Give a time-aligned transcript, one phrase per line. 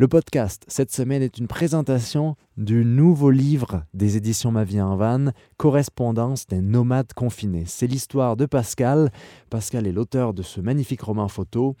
[0.00, 4.96] Le podcast cette semaine est une présentation du nouveau livre des éditions Ma vie en
[4.96, 7.64] vanne, Correspondance d'un nomade confiné.
[7.66, 9.12] C'est l'histoire de Pascal.
[9.50, 11.76] Pascal est l'auteur de ce magnifique roman photo.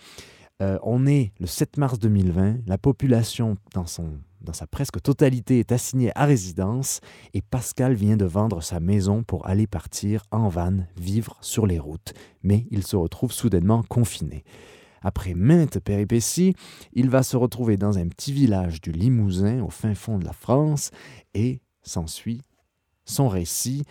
[0.60, 2.56] Euh, on est le 7 mars 2020.
[2.66, 4.10] La population, dans, son,
[4.42, 7.00] dans sa presque totalité, est assignée à résidence
[7.32, 11.78] et Pascal vient de vendre sa maison pour aller partir en van, vivre sur les
[11.78, 12.12] routes.
[12.42, 14.44] Mais il se retrouve soudainement confiné.
[15.02, 16.54] Après maintes péripéties,
[16.92, 20.32] il va se retrouver dans un petit village du Limousin au fin fond de la
[20.32, 20.90] France
[21.34, 22.42] et s'ensuit
[23.04, 23.84] son récit,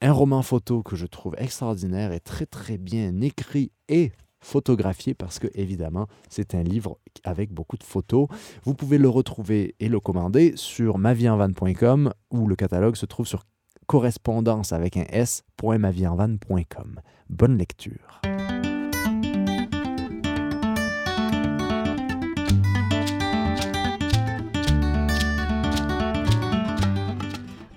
[0.00, 5.38] un roman photo que je trouve extraordinaire et très très bien écrit et photographié parce
[5.38, 8.28] que évidemment c'est un livre avec beaucoup de photos.
[8.64, 13.44] Vous pouvez le retrouver et le commander sur mavierenvan.com où le catalogue se trouve sur
[13.86, 17.00] correspondance avec un s.mavierenvan.com.
[17.28, 18.20] Bonne lecture.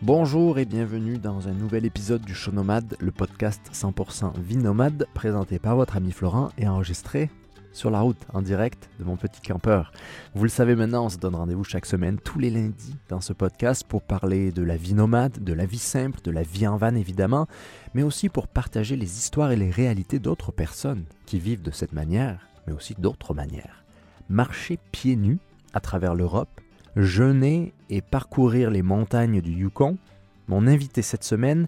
[0.08, 5.06] Bonjour et bienvenue dans un nouvel épisode du Show Nomade, le podcast 100% vie nomade,
[5.14, 7.30] présenté par votre ami Florent et enregistré
[7.74, 9.92] sur la route, en direct de mon petit campeur.
[10.34, 13.34] Vous le savez maintenant, on se donne rendez-vous chaque semaine, tous les lundis, dans ce
[13.34, 16.78] podcast pour parler de la vie nomade, de la vie simple, de la vie en
[16.78, 17.46] van évidemment,
[17.94, 21.92] mais aussi pour partager les histoires et les réalités d'autres personnes qui vivent de cette
[21.92, 23.84] manière, mais aussi d'autres manières.
[24.30, 25.40] Marcher pieds nus
[25.74, 26.62] à travers l'Europe,
[27.02, 29.98] jeûner et parcourir les montagnes du Yukon,
[30.48, 31.68] mon invité cette semaine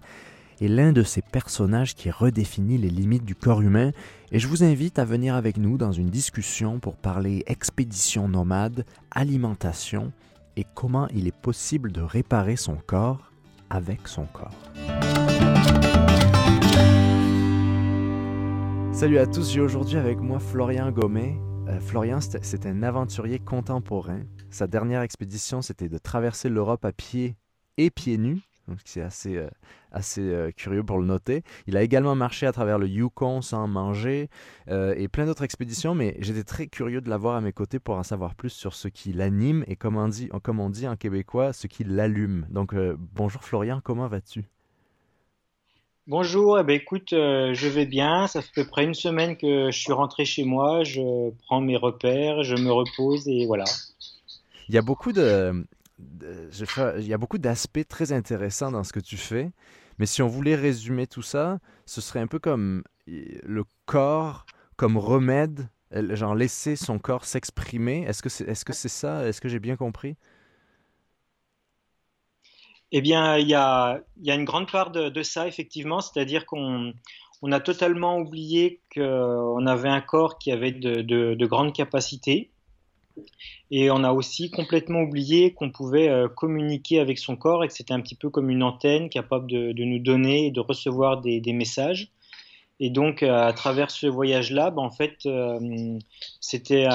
[0.60, 3.92] est l'un de ces personnages qui redéfinit les limites du corps humain
[4.32, 8.84] et je vous invite à venir avec nous dans une discussion pour parler expédition nomade,
[9.10, 10.12] alimentation
[10.56, 13.30] et comment il est possible de réparer son corps
[13.70, 14.56] avec son corps.
[18.92, 21.36] Salut à tous, j'ai aujourd'hui avec moi Florian Gomet.
[21.68, 24.20] Euh, Florian, c'est un aventurier contemporain
[24.50, 27.36] sa dernière expédition, c'était de traverser l'Europe à pied
[27.76, 28.42] et pieds nus.
[28.84, 29.48] C'est assez, euh,
[29.90, 31.42] assez euh, curieux pour le noter.
[31.66, 34.28] Il a également marché à travers le Yukon sans manger
[34.68, 37.96] euh, et plein d'autres expéditions, mais j'étais très curieux de l'avoir à mes côtés pour
[37.96, 40.96] en savoir plus sur ce qui l'anime et comme on, dit, comme on dit en
[40.96, 42.46] québécois, ce qui l'allume.
[42.50, 42.74] Donc
[43.14, 44.44] bonjour Florian, comment vas-tu?
[46.06, 48.26] Bonjour, eh ben, écoute, je vais bien.
[48.26, 50.82] Ça fait à peu près une semaine que je suis rentré chez moi.
[50.82, 53.64] Je prends mes repères, je me repose et voilà.
[54.70, 55.66] Il y a beaucoup de,
[55.98, 59.50] il y a beaucoup d'aspects très intéressants dans ce que tu fais.
[59.98, 64.96] Mais si on voulait résumer tout ça, ce serait un peu comme le corps comme
[64.96, 68.04] remède, genre laisser son corps s'exprimer.
[68.06, 69.26] Est-ce que c'est est -ce c'est ça?
[69.26, 70.14] Est-ce que j'ai bien compris?
[72.92, 76.00] Eh bien, il y a, y a, une grande part de, ça, effectivement.
[76.00, 76.92] C'est-à-dire qu'on
[77.42, 82.52] on a totalement oublié qu'on avait un corps qui avait de grandes capacités
[83.70, 87.74] et on a aussi complètement oublié qu'on pouvait euh, communiquer avec son corps et que
[87.74, 91.52] c'était un petit peu comme une antenne capable de, nous donner et de recevoir des,
[91.52, 92.10] messages.
[92.80, 95.98] Et donc, euh, à travers ce voyage-là, ben, en fait, euh,
[96.40, 96.88] c'était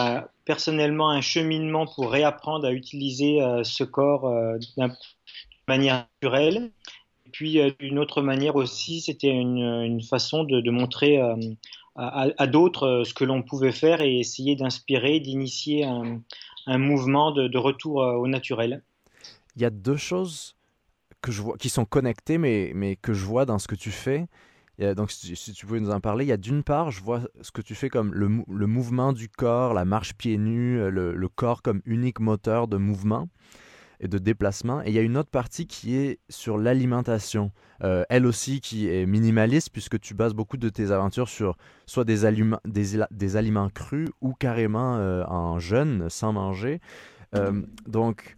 [0.43, 4.93] personnellement un cheminement pour réapprendre à utiliser ce corps d'une
[5.67, 6.71] manière naturelle.
[7.25, 11.19] Et puis, d'une autre manière aussi, c'était une, façon de montrer
[11.95, 17.57] à, d'autres euh, ce que l'on pouvait faire et essayer d'inspirer, d'initier un, mouvement de,
[17.57, 18.83] retour euh, au naturel.
[19.55, 20.55] Il y a deux choses
[21.59, 24.27] qui sont connectées, mais, que je vois dans ce que tu fais.
[24.79, 27.51] donc, si, tu pouvais nous en parler, il y a d'une part, je vois ce
[27.51, 31.63] que tu fais comme le, mouvement du corps, la marche pieds nus, le, le, corps
[31.63, 33.27] comme unique moteur de mouvement
[33.99, 34.81] et de déplacement.
[34.81, 37.51] Et il y a une autre partie qui est sur l'alimentation.
[37.83, 42.05] Euh, elle aussi qui est minimaliste puisque tu bases beaucoup de tes aventures sur soit
[42.05, 46.79] des, aliments, des, aliments crus ou carrément euh, en jeûne, sans manger.
[47.35, 48.37] Euh, donc,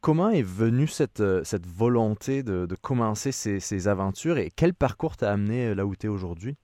[0.00, 5.16] comment est venue cette, cette volonté de, de commencer ces, ces, aventures et quel parcours
[5.16, 6.56] t'a amené là où tu es aujourd'hui?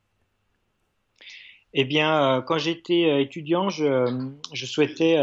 [1.72, 5.16] Eh bien, quand j'étais étudiant, je, je souhaitais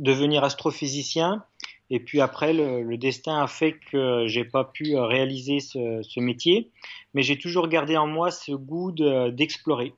[0.00, 1.44] devenir astrophysicien.
[1.94, 6.70] Et puis après, le, destin a fait que j'ai pas pu euh, réaliser ce, métier,
[7.12, 8.92] mais j'ai toujours gardé en moi ce goût
[9.30, 9.92] d'explorer.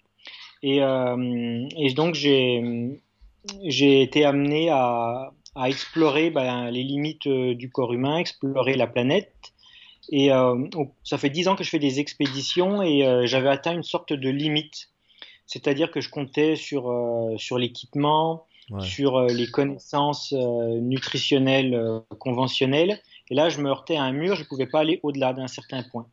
[0.64, 5.30] et, euh, donc j'ai été amené à,
[5.66, 9.32] explorer ben, les limites euh, du corps humain, explorer la planète.
[10.10, 10.30] Et
[11.02, 14.28] ça fait dix ans que je fais des expéditions et j'avais atteint une sorte de
[14.28, 14.90] limite,
[15.46, 16.92] c'est-à-dire que je comptais sur
[17.56, 18.44] l'équipement,
[18.80, 23.00] sur euh, les connaissances euh, nutritionnelles euh, conventionnelles.
[23.30, 25.46] Et là, je me heurtais à un mur, je ne pouvais pas aller au-delà d'un
[25.46, 26.06] certain point.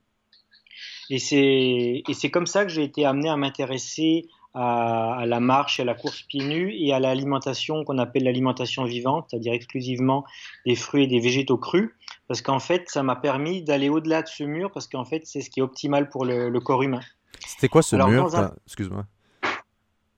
[1.10, 5.94] Et c'est comme ça que j'ai été amené à m'intéresser à, la marche, à la
[5.94, 10.24] course pieds nus et à l'alimentation qu'on appelle l'alimentation vivante, c'est-à-dire exclusivement
[10.66, 11.90] des fruits et des végétaux crus,
[12.30, 15.42] parce qu'en fait, ça m'a permis d'aller au-delà de ce mur, parce qu'en fait, c'est
[15.42, 17.02] ce qui est optimal pour le, corps humain.
[17.46, 18.30] C'était quoi ce mur
[18.66, 19.06] Excuse-moi.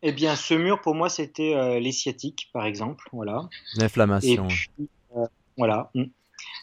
[0.05, 3.07] Eh bien, ce mur, pour moi, c'était euh, les sciatiques, par exemple.
[3.13, 3.47] Voilà.
[3.77, 4.49] L'inflammation.
[5.15, 5.25] Euh,
[5.57, 5.89] voilà.
[5.95, 6.03] Mm.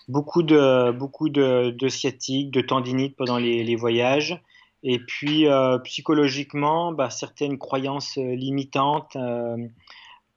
[0.08, 4.38] Beaucoup de, beaucoup de, de sciatiques, de tendinites pendant les, voyages.
[4.82, 9.16] Et puis, euh, psychologiquement, bah, certaines croyances limitantes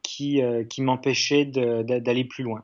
[0.02, 2.64] qui, qui m'empêchaient d'aller plus loin.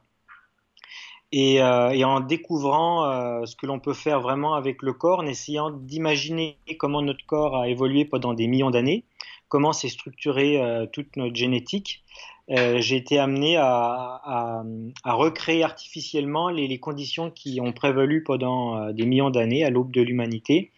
[1.33, 5.71] Et, et, en découvrant ce que l'on peut faire vraiment avec le corps, en essayant
[5.71, 9.03] d'imaginer comment notre corps a évolué pendant des millions d'années,
[9.49, 12.03] comment s'est structurée euh, toute notre génétique,
[12.51, 14.63] euh, j'ai été amené à,
[15.03, 20.01] recréer artificiellement les, conditions qui ont prévalu pendant euh, des millions d'années à l'aube de
[20.01, 20.71] l'humanité.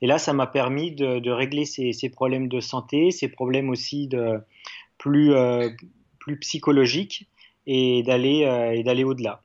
[0.00, 4.38] Et là, ça m'a permis de, régler ces, problèmes de santé, ces problèmes aussi de
[4.96, 5.32] plus,
[6.20, 7.28] plus psychologiques
[7.66, 9.42] et d'aller au-delà.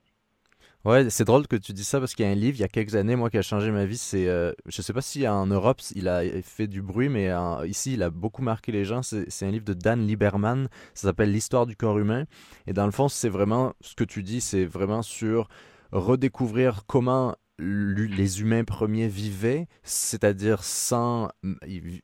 [0.84, 2.64] Ouais, c'est drôle que tu dis ça parce qu'il y a un livre il y
[2.64, 3.96] a quelques années, moi, qui a changé ma vie.
[3.96, 7.30] C'est, euh, je sais pas si en Europe il a fait du bruit, mais
[7.66, 9.02] ici il a beaucoup marqué les gens.
[9.02, 10.68] C'est un livre de Dan Lieberman.
[10.92, 12.24] Ça s'appelle L'histoire du corps humain.
[12.66, 15.48] Et dans le fond, c'est vraiment ce que tu dis, c'est vraiment sur
[15.90, 21.28] redécouvrir comment les humains premiers vivaient, c'est-à-dire sans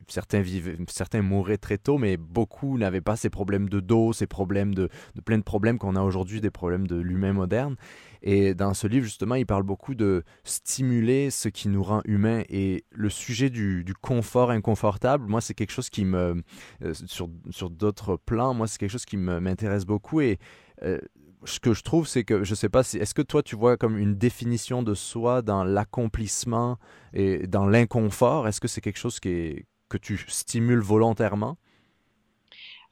[0.06, 4.28] certains vivaient, certains mouraient très tôt, mais beaucoup n'avaient pas ces problèmes de dos, ces
[4.28, 7.74] problèmes de, de plein de problèmes qu'on a aujourd'hui, des problèmes de l'humain moderne.
[8.22, 12.42] Et dans ce livre, justement, il parle beaucoup de stimuler ce qui nous rend humains.
[12.48, 16.42] Et le sujet du, confort inconfortable, moi, c'est quelque chose qui me...
[16.82, 20.20] Euh, sur sur d'autres plans, moi, c'est quelque chose qui m'intéresse beaucoup.
[20.20, 20.38] Et
[20.82, 20.98] euh,
[21.44, 23.98] ce que je trouve, c'est que, je sais pas, est-ce que toi, tu vois comme
[23.98, 26.78] une définition de soi dans l'accomplissement
[27.12, 28.48] et dans l'inconfort?
[28.48, 31.56] Est-ce que c'est quelque chose qui est, que tu stimules volontairement?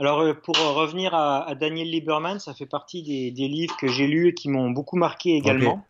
[0.01, 4.29] Alors, euh, pour revenir à, Daniel Lieberman, ça fait partie des, livres que j'ai lus
[4.29, 5.85] et qui m'ont beaucoup marqué également.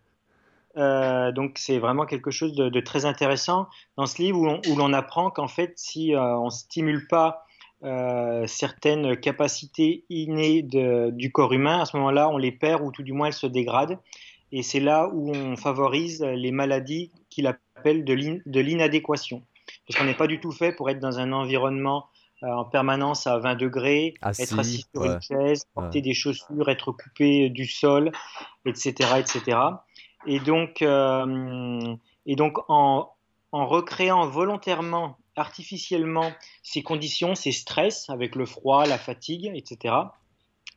[0.76, 5.30] Euh, donc, c'est vraiment quelque chose de, très intéressant dans ce livre où l'on apprend
[5.30, 7.44] qu'en fait, si euh, on ne stimule pas
[8.46, 13.12] certaines capacités innées du corps humain, à ce moment-là, on les perd ou tout du
[13.12, 14.00] moins elles se dégradent.
[14.50, 19.42] Et c'est là où on favorise les maladies qu'il appelle de l'inadéquation.
[19.86, 23.26] Parce qu'on n'est pas du tout fait pour être dans un environnement euh, en permanence
[23.26, 28.12] à 20 degrés, être assis sur une chaise, porter des chaussures, être coupé du sol,
[28.64, 29.58] etc., etc.
[30.26, 31.96] Et donc, euh,
[32.26, 33.10] et donc en,
[33.52, 36.32] en recréant volontairement, artificiellement
[36.62, 39.94] ces conditions, ces stress avec le froid, la fatigue, etc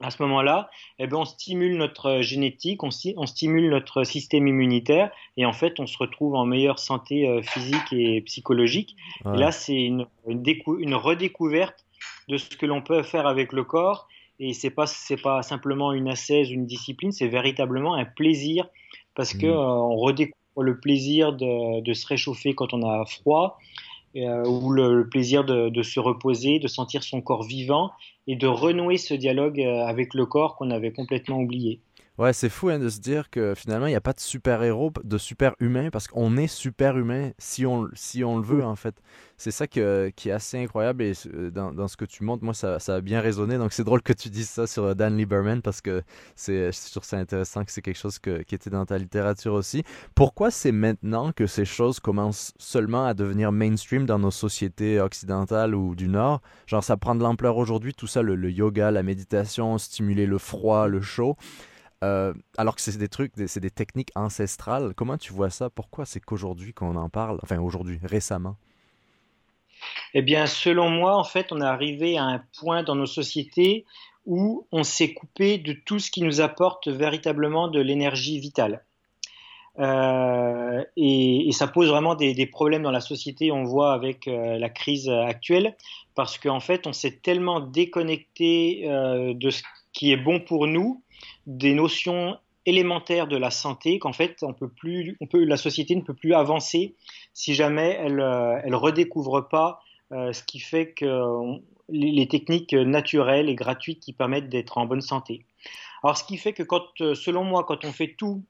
[0.02, 0.70] à ce moment-là,
[1.00, 5.80] eh ben, on stimule notre génétique, on, on, stimule notre système immunitaire et en fait,
[5.80, 8.96] on se retrouve en meilleure santé euh, physique et psychologique.
[9.26, 11.86] Et là, c'est une, une, redécouverte
[12.28, 14.08] de ce que l'on peut faire avec le corps
[14.40, 18.68] et c'est pas c'est pas simplement une assaise, une discipline, c'est véritablement un plaisir
[19.16, 19.50] parce que mmh.
[19.50, 23.60] euh, on redécouvre le plaisir de, de, se réchauffer quand on a froid,
[24.16, 27.92] euh, ou le, plaisir de, se reposer, de sentir son corps vivant
[28.28, 31.80] et de renouer ce dialogue euh, avec le corps qu'on avait complètement oublié.
[32.18, 34.92] Ouais, c'est fou hein, de se dire que finalement, il n'y a pas de super-héros,
[35.04, 38.96] de super-humain, parce qu'on est super-humain si on, si on le veut, en fait.
[39.38, 42.54] C'est ça qui est assez incroyable, et euh, dans, dans, ce que tu montres, moi,
[42.54, 43.58] ça, ça a bien résonné.
[43.58, 46.04] Donc, c'est drôle que tu dises ça sur Dan Lieberman, parce que
[46.36, 49.54] c'est, je trouve ça intéressant que c'est quelque chose que, qui était dans ta littérature
[49.54, 49.84] aussi.
[50.14, 55.74] Pourquoi c'est maintenant que ces choses commencent seulement à devenir mainstream dans nos sociétés occidentales
[55.74, 56.42] ou du Nord?
[56.68, 60.38] Genre, ça prend de l'ampleur aujourd'hui, tout ça, le, le yoga, la méditation, stimuler le
[60.38, 61.38] froid, le chaud.
[62.04, 64.94] Euh, alors que c'est des trucs, c'est des techniques ancestrales.
[64.96, 65.70] Comment tu vois ça?
[65.70, 67.40] Pourquoi c'est qu'aujourd'hui qu'on en parle?
[67.44, 68.56] Enfin, aujourd'hui, récemment.
[70.14, 73.86] Eh bien, selon moi, en fait, on est arrivé à un point dans nos sociétés
[74.26, 78.84] où on s'est coupé de tout ce qui nous apporte véritablement de l'énergie vitale.
[79.80, 84.70] Euh, et, ça pose vraiment des, problèmes dans la société, on voit avec euh, la
[84.70, 85.76] crise actuelle,
[86.14, 91.02] parce qu'en fait, on s'est tellement déconnecté de ce qui est bon pour nous
[91.46, 95.96] des notions élémentaires de la santé qu'en fait on peut plus, on peut, la société
[95.96, 96.96] ne peut plus avancer
[97.34, 101.06] si jamais elle, euh, elle redécouvre pas euh, ce qui fait que
[101.90, 105.46] les, techniques naturelles et gratuites qui permettent d'être en bonne santé.
[106.04, 108.44] Alors ce qui fait que quand, euh, selon moi, quand on fait tout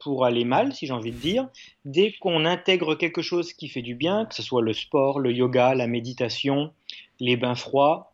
[0.00, 1.48] pour aller mal, si j'ai envie de dire,
[1.84, 5.32] dès qu'on intègre quelque chose qui fait du bien, que ce soit le sport, le
[5.32, 6.72] yoga, la méditation,
[7.20, 8.12] les bains froids,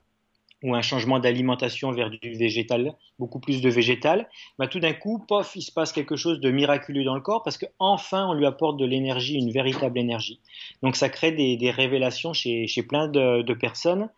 [0.64, 4.28] ou un changement d'alimentation vers du végétal, beaucoup plus de végétal,
[4.58, 7.42] bah, tout d'un coup, pof, il se passe quelque chose de miraculeux dans le corps
[7.42, 10.40] parce qu'enfin, on lui apporte de l'énergie, une véritable énergie.
[10.82, 14.08] Donc ça crée des, révélations chez, plein de, personnes.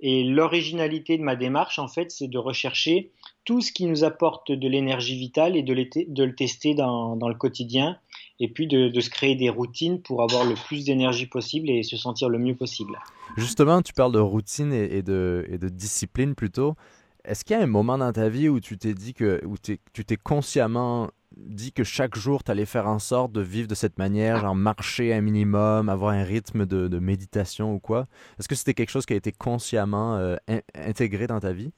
[0.00, 3.10] Et l'originalité de ma démarche, en fait, c'est de rechercher
[3.44, 7.98] tout ce qui nous apporte de l'énergie vitale et de, le tester dans, le quotidien,
[8.40, 11.96] et puis de, se créer des routines pour avoir le plus d'énergie possible et se
[11.96, 12.98] sentir le mieux possible.
[13.36, 16.74] Justement, tu parles de routine et, de, et de discipline plutôt.
[17.24, 19.56] Est-ce qu'il y a un moment dans ta vie où tu t'es dit que, où
[19.58, 23.74] tu t'es consciemment dit que chaque jour, tu allais faire en sorte de vivre de
[23.74, 28.06] cette manière, genre marcher un minimum, avoir un rythme de, méditation ou quoi?
[28.38, 30.36] Est-ce que c'était quelque chose qui a été consciemment euh,
[30.74, 31.72] intégré dans ta vie?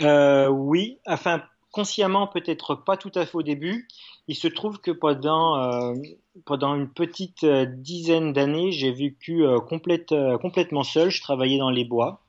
[0.00, 3.88] Euh, oui, enfin, consciemment, peut-être pas tout à fait au début.
[4.28, 5.94] Il se trouve que pendant, euh,
[6.44, 11.10] pendant une petite dizaine d'années, j'ai vécu complète, complètement seul.
[11.10, 12.20] Je travaillais dans les bois.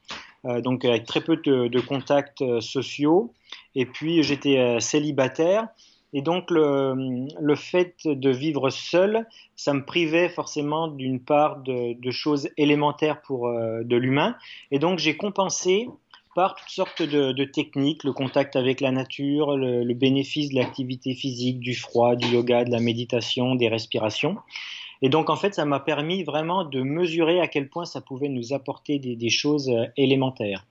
[0.46, 3.34] Euh, donc avec très peu de, contacts euh, sociaux.
[3.76, 5.68] Et puis j'étais euh, célibataire.
[6.12, 12.12] Et donc le, le, fait de vivre seul, ça me privait forcément d'une part de,
[12.12, 14.36] choses élémentaires pour de l'humain.
[14.72, 15.88] Et donc j'ai compensé
[16.48, 21.76] toutes sortes de, techniques, le contact avec la nature, le, bénéfice de l'activité physique, du
[21.76, 24.38] froid, du yoga, de la méditation, des respirations.
[25.02, 28.30] Et donc, en fait, ça m'a permis vraiment de mesurer à quel point ça pouvait
[28.30, 30.66] nous apporter des, choses euh, élémentaires.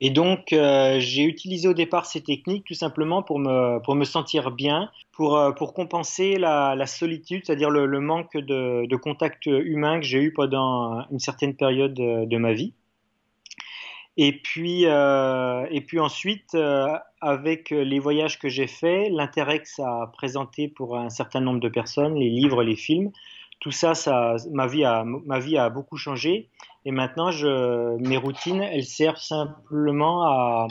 [0.00, 4.04] Et donc, euh, j'ai utilisé au départ ces techniques tout simplement pour me, pour me
[4.04, 10.06] sentir bien, pour, euh, pour compenser la, solitude, c'est-à-dire le, manque de, contact humain que
[10.06, 12.72] j'ai eu pendant une certaine période de, de ma vie.
[14.16, 19.68] Et puis, euh, et puis ensuite, euh, avec les voyages que j'ai faits, l'intérêt que
[19.68, 23.10] ça a présenté pour un certain nombre de personnes, les livres, les films,
[23.58, 26.48] tout ça, ça ma, vie a, ma vie a beaucoup changé.
[26.84, 30.68] Et maintenant, je, mes routines, elles servent simplement à,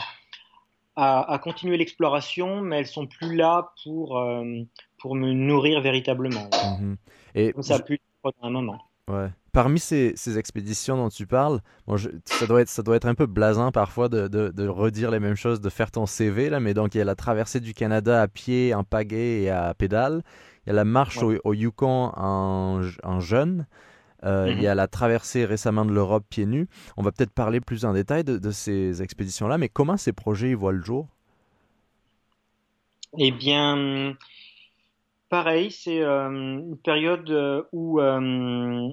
[0.96, 4.62] à, à continuer l'exploration, mais elles sont plus là pour, euh,
[4.98, 6.48] pour me nourrir véritablement.
[6.80, 6.94] Mmh
[7.34, 8.78] et Comme ça a pu être un moment.
[9.08, 9.28] Ouais.
[9.54, 11.60] Parmi ces, expéditions dont tu parles,
[12.24, 15.60] ça, doit être, ça doit être un peu blasant parfois de, redire les mêmes choses,
[15.60, 18.28] de faire ton CV, là, mais donc il y a la traversée du Canada à
[18.28, 20.22] pied, en pagaie et à pédale.
[20.66, 23.66] Il y a la marche au, Yukon en, en jeune.
[24.24, 24.68] Euh, il y mm-hmm.
[24.68, 26.66] a la traversée récemment de l'Europe pieds nus.
[26.96, 30.72] On va peut-être parler plus en détail de, ces expéditions-là, mais comment ces projets voient
[30.72, 31.08] le jour?
[33.18, 34.16] Eh bien,
[35.28, 38.88] pareil, c'est euh, une période euh, où, euh,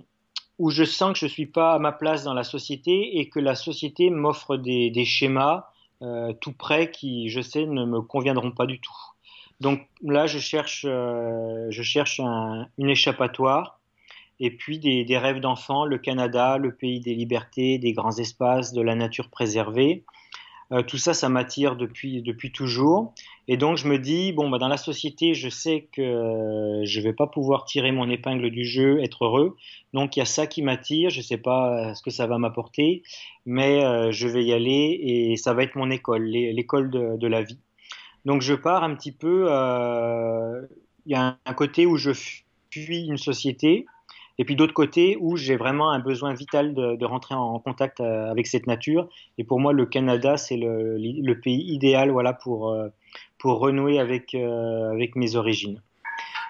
[0.62, 3.30] où je sens que je ne suis pas à ma place dans la société et
[3.30, 5.66] que la société m'offre des, schémas
[6.40, 8.94] tout près qui, je sais, ne me conviendront pas du tout.
[9.60, 13.80] Donc là, je cherche, je cherche une échappatoire
[14.40, 18.72] et puis des, des rêves d'enfant, le Canada, le pays des libertés, des grands espaces,
[18.72, 20.04] de la nature préservée.
[20.72, 23.14] Euh, tout ça, ça m'attire depuis, depuis toujours.
[23.48, 27.02] Et donc, je me dis, bon, bah, dans la société, je sais que euh, je
[27.02, 29.58] vais pas pouvoir tirer mon épingle du jeu, être heureux.
[29.94, 31.10] Donc, il y a ça qui m'attire.
[31.10, 33.04] Je sais pas euh, ce que ça va m'apporter,
[33.46, 37.42] mais je vais y aller et ça va être mon école, l'école de, de, la
[37.42, 37.60] vie.
[38.26, 39.48] Donc, je pars un petit peu.
[41.06, 42.12] Il y a un côté où je
[42.70, 43.86] fuis une société
[44.38, 48.32] et puis d'autre côté où j'ai vraiment un besoin vital de, rentrer en contact euh,
[48.32, 49.08] avec cette nature.
[49.38, 52.90] Et pour moi, le Canada, c'est le, pays idéal voilà, pour, euh,
[53.38, 55.82] pour renouer avec, euh, avec mes origines.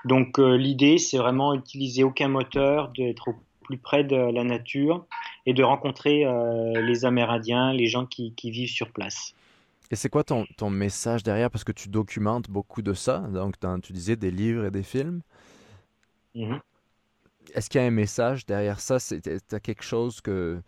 [0.05, 5.05] Donc l'idée, c'est vraiment utiliser aucun moteur, d'être au plus près de la nature
[5.45, 6.25] et de rencontrer
[6.73, 9.35] les Amérindiens, les gens qui, vivent sur place.
[9.91, 11.51] Et c'est quoi ton, ton, message derrière?
[11.51, 13.19] Parce que tu documentes beaucoup de ça.
[13.19, 15.21] Donc, tu disais des livres et des films.
[16.35, 16.61] Mm-hmm
[17.53, 19.00] est-ce qu'il y a un message derrière ça?
[19.00, 19.21] C'est
[19.62, 20.62] quelque chose que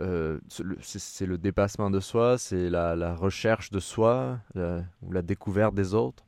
[0.00, 0.38] euh,
[0.80, 6.24] c'est le dépassement de soi, c'est la, recherche de soi ou la découverte des autres?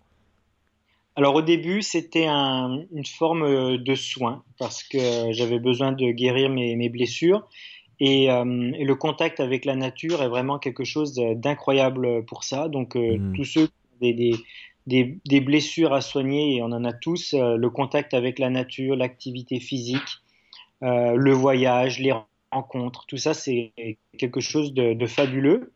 [1.17, 6.49] Alors au début, c'était une forme euh, de soin parce que j'avais besoin de guérir
[6.49, 7.49] mes, blessures
[7.99, 12.69] et, euh, et, le contact avec la nature est vraiment quelque chose d'incroyable pour ça.
[12.69, 13.33] Donc mmh.
[13.35, 13.69] tous ceux
[14.00, 14.37] des, des,
[14.88, 18.97] des, blessures à soigner, et on en a tous, euh, le contact avec la nature,
[18.97, 20.23] l'activité physique,
[20.83, 22.14] euh, le voyage, les
[22.52, 23.73] rencontres, tout ça c'est
[24.18, 25.73] quelque chose de, fabuleux.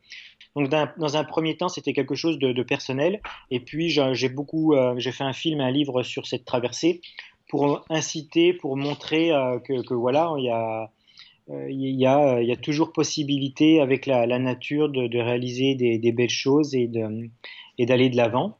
[0.55, 3.21] Donc dans un premier temps, c'était quelque chose de, personnel.
[3.49, 7.01] Et puis j'ai beaucoup, euh, j'ai fait un film, un livre sur cette traversée
[7.49, 9.29] pour inciter, pour montrer
[9.65, 10.91] que, voilà, il y a,
[11.69, 16.73] y, a, y a toujours possibilité avec la, nature de, réaliser des, des, belles choses
[16.73, 18.57] et d'aller de l'avant.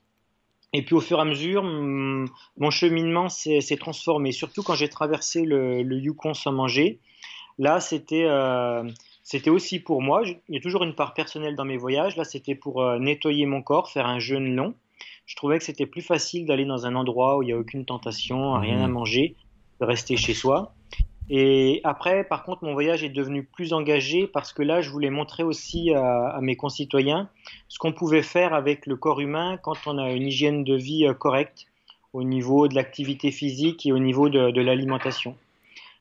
[0.73, 5.43] Et puis au fur et à mesure, mon cheminement s'est transformé, surtout quand j'ai traversé
[5.43, 6.99] le, Yukon sans manger.
[7.59, 8.83] Là, c'était euh,
[9.21, 10.23] c'était aussi pour moi.
[10.25, 12.17] Il y a toujours une part personnelle dans mes voyages.
[12.17, 14.73] Là, c'était pour euh, nettoyer mon corps, faire un jeûne long.
[15.27, 17.85] Je trouvais que c'était plus facile d'aller dans un endroit où il n'y a aucune
[17.85, 18.91] tentation, rien à mmh.
[18.91, 19.35] manger,
[19.79, 20.73] de rester chez soi.
[21.29, 25.09] Et après, par contre, mon voyage est devenu plus engagé parce que là, je voulais
[25.09, 27.29] montrer aussi à, mes concitoyens
[27.69, 31.07] ce qu'on pouvait faire avec le corps humain quand on a une hygiène de vie
[31.07, 31.65] euh, correcte
[32.11, 35.35] au niveau de l'activité physique et au niveau de, de l'alimentation.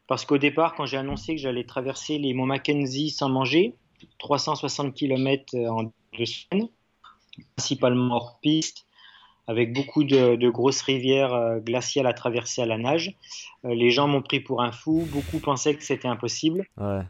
[0.09, 3.75] Parce qu'au départ, quand j'ai annoncé que j'allais traverser les monts Mackenzie sans manger,
[4.19, 5.85] 360 km en
[6.19, 6.69] deux semaines,
[7.57, 8.85] principalement hors piste,
[9.49, 13.15] avec beaucoup de, grosses rivières euh, glaciales à traverser à la nage.
[13.65, 16.65] Euh, les gens m'ont pris pour un fou, beaucoup pensaient que c'était impossible.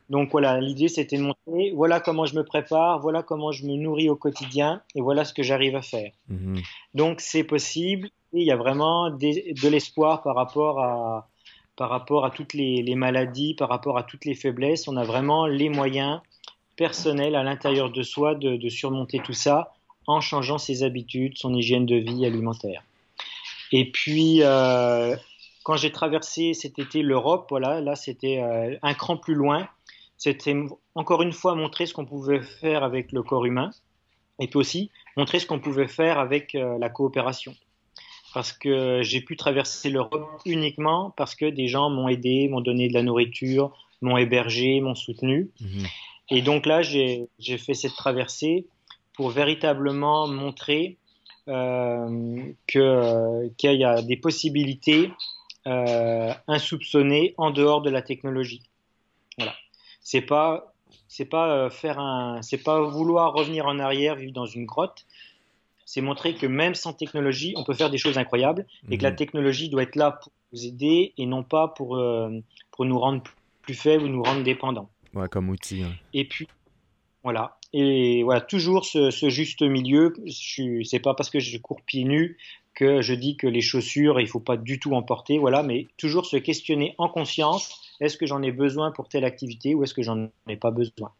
[0.08, 3.74] Donc voilà, l'idée c'était de montrer, voilà comment je me prépare, voilà comment je me
[3.74, 6.10] nourris au quotidien, et voilà ce que j'arrive à faire.
[6.28, 6.60] Mhm.
[6.94, 11.28] Donc c'est possible, et il y a vraiment de l'espoir par rapport à,
[11.76, 14.88] par rapport à toutes les, maladies, par rapport à toutes les faiblesses.
[14.88, 16.20] On a vraiment les moyens
[16.76, 19.72] personnels à l'intérieur de soi de surmonter tout ça
[20.06, 22.82] en changeant ses habitudes, son hygiène de vie alimentaire.
[23.73, 25.16] Et puis, euh,
[25.64, 29.68] quand j'ai traversé cet été l'Europe, voilà, là c'était euh, un cran plus loin.
[30.18, 30.54] C'était
[30.94, 33.71] encore une fois montrer ce qu'on pouvait faire avec le corps humain,
[34.38, 37.54] et puis aussi montrer ce qu'on pouvait faire avec euh, la coopération.
[38.35, 42.88] Parce que j'ai pu traverser l'Europe uniquement parce que des gens m'ont aidé, m'ont donné
[42.88, 45.50] de la nourriture, m'ont hébergé, m'ont soutenu.
[45.61, 45.85] Mmh
[46.30, 47.28] et donc là, j'ai
[47.59, 48.64] fait cette traversée
[49.14, 50.99] pour véritablement montrer
[51.49, 55.11] euh, qu'il y a des possibilités
[55.66, 58.62] euh, insoupçonnées en dehors de la technologie.
[59.38, 59.52] Voilà.
[60.00, 60.73] C'est pas
[61.09, 65.04] c'est pas euh, faire un c'est pas vouloir revenir en arrière vivre dans une grotte
[65.85, 69.11] c'est montrer que même sans technologie on peut faire des choses incroyables et que la
[69.11, 69.16] mhm.
[69.16, 72.00] technologie doit être là pour nous aider et non pas pour
[72.71, 73.23] pour nous rendre
[73.62, 76.47] plus faibles ou nous rendre dépendants ouais, comme outil et puis
[77.24, 77.56] voilà.
[77.72, 80.12] Et voilà, toujours ce, juste milieu.
[80.26, 82.38] Je C'est pas parce que je cours pieds nus
[82.74, 85.38] que je dis que les chaussures, il faut pas du tout en porter.
[85.38, 87.80] Voilà, mais toujours se questionner en conscience.
[88.00, 91.12] Est-ce que j'en ai besoin pour telle activité ou est-ce que j'en ai pas besoin?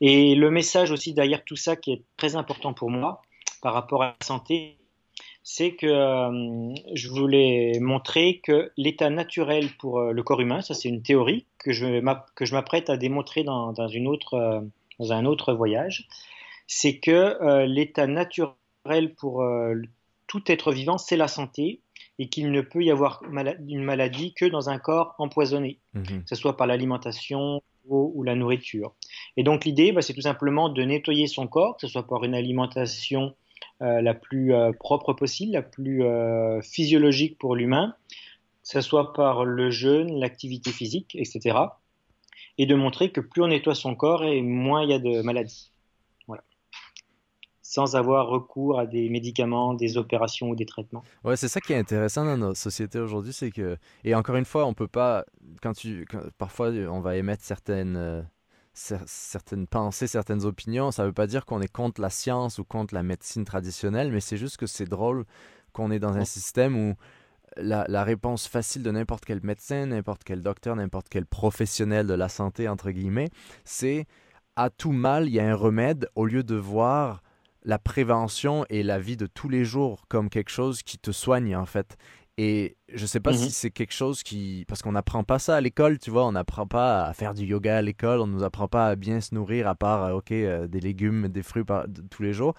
[0.00, 3.22] Et le message aussi derrière tout ça qui est très important pour moi
[3.62, 4.76] par rapport à la santé,
[5.42, 10.74] c'est que euh, je voulais montrer que l'état naturel pour euh, le corps humain, ça
[10.74, 14.60] c'est une théorie que je m'apprête à démontrer dans, une autre euh,
[14.98, 16.08] dans un autre voyage,
[16.66, 19.74] c'est que euh, l'état naturel pour euh,
[20.26, 21.80] tout être vivant, c'est la santé
[22.18, 23.22] et qu'il ne peut y avoir
[23.68, 26.22] une maladie que dans un corps empoisonné, mhm.
[26.22, 28.94] que ce soit par l'alimentation ou, la nourriture.
[29.36, 32.24] Et donc l'idée, bah, c'est tout simplement de nettoyer son corps, que ce soit par
[32.24, 33.36] une alimentation
[33.80, 36.02] euh, la plus propre possible, la plus
[36.62, 37.94] physiologique pour l'humain,
[38.64, 41.54] que ce soit par le jeûne, l'activité physique, etc
[42.58, 45.22] et de montrer que plus on nettoie son corps et moins il y a de
[45.22, 45.72] maladies.
[46.26, 46.42] Voilà.
[47.62, 51.02] Sans avoir recours à des médicaments, des opérations ou des traitements.
[51.24, 54.44] Ouais, c'est ça qui est intéressant dans notre société aujourd'hui, c'est que et encore une
[54.44, 55.24] fois, on peut pas
[55.62, 56.06] quand tu
[56.38, 58.22] parfois on va émettre certaines euh,
[58.76, 62.94] certaines pensées, certaines opinions, ça veut pas dire qu'on est contre la science ou contre
[62.94, 65.24] la médecine traditionnelle, mais c'est juste que c'est drôle
[65.72, 66.94] qu'on est dans un système où
[67.56, 72.28] la, réponse facile de n'importe quel médecin, n'importe quel docteur, n'importe quel professionnel de la
[72.28, 73.30] santé, entre guillemets,
[73.64, 74.06] c'est
[74.56, 77.22] à tout mal, il y a un remède au lieu de voir
[77.64, 81.56] la prévention et la vie de tous les jours comme quelque chose qui te soigne
[81.56, 81.96] en fait.
[82.38, 83.50] Et je ne sais pas si mhm.
[83.50, 84.66] c'est quelque chose qui.
[84.68, 86.26] Parce qu'on n'apprend pas ça à l'école, tu vois.
[86.26, 88.20] On n'apprend pas à faire du yoga à l'école.
[88.20, 90.80] On ne nous apprend pas à bien se nourrir à part, euh, OK, euh, des
[90.80, 91.64] légumes, des fruits
[92.10, 92.54] tous les jours.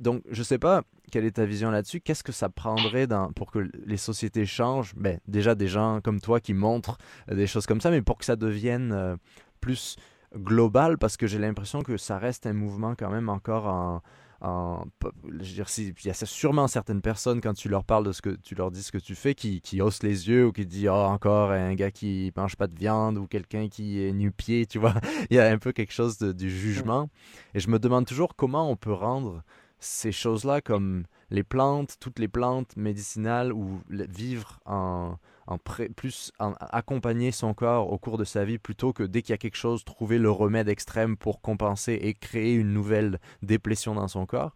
[0.00, 2.00] donc, je ne sais pas quelle est ta vision là-dessus.
[2.00, 4.94] Qu'est-ce que ça prendrait pour que les sociétés changent?
[4.96, 6.96] Ben, Déjà, des gens comme toi qui montrent
[7.30, 9.18] euh, des choses comme ça, mais pour que ça devienne
[9.60, 9.96] plus
[10.34, 14.02] global, parce que j'ai l'impression que ça reste un mouvement quand même encore en
[14.42, 18.20] je veux dire, il y a sûrement certaines personnes, quand tu leur parles de ce
[18.20, 20.66] que tu leur dis ce que tu fais, qui, qui haussent les yeux ou qui
[20.66, 24.66] disent oh, encore un gars qui mange pas de viande ou quelqu'un qui est nu-pied,
[24.66, 24.94] tu vois.
[25.30, 27.08] il y a un peu quelque chose de, du jugement.
[27.54, 29.42] Et je me demande toujours comment on peut rendre
[29.78, 35.16] ces choses-là comme les plantes, toutes les plantes médicinales ou vivre en,
[35.46, 39.34] en plus accompagner son corps au cours de sa vie plutôt que dès qu'il y
[39.34, 44.08] a quelque chose, trouver le remède extrême pour compenser et créer une nouvelle déplétion dans
[44.08, 44.54] son corps.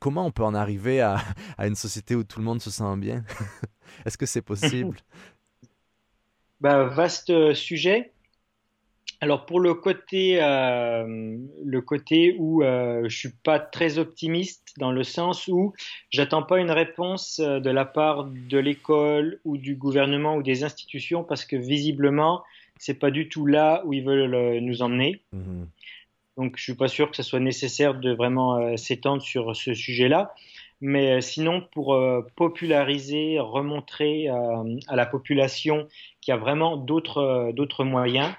[0.00, 1.18] Comment on peut en arriver à,
[1.58, 3.24] à une société où tout le monde se sent bien?
[4.06, 4.96] Est-ce que c'est possible?
[6.60, 8.12] Bah, Vaste sujet.
[9.20, 14.92] Alors pour le côté, euh, le côté où euh, je suis pas très optimiste dans
[14.92, 15.72] le sens où
[16.10, 20.62] j'attends pas une réponse euh, de la part de l'école ou du gouvernement ou des
[20.62, 22.44] institutions parce que visiblement
[22.78, 25.20] c'est pas du tout là où ils veulent euh, nous emmener.
[25.32, 25.66] Mhm.
[26.36, 30.32] Donc je suis pas sûr que ce soit nécessaire de vraiment s'étendre sur ce sujet-là.
[30.80, 32.00] Mais sinon, pour
[32.36, 35.88] populariser, remontrer à la population
[36.20, 38.32] qu'il y a vraiment d'autres moyens,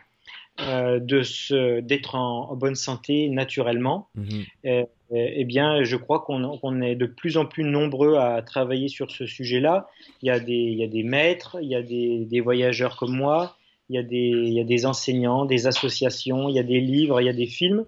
[0.61, 4.45] euh, de d'être en, bonne santé naturellement, mhm.
[4.63, 9.09] eh, eh bien, je crois qu'on est de plus en plus nombreux à travailler sur
[9.09, 9.87] ce sujet-là.
[10.21, 12.97] Il, y a des, il y a des maîtres, il y a des, des voyageurs
[12.97, 13.57] comme moi,
[13.89, 16.79] il y, a des, il y a des enseignants, des associations, il y a des
[16.79, 17.85] livres, il y a des films.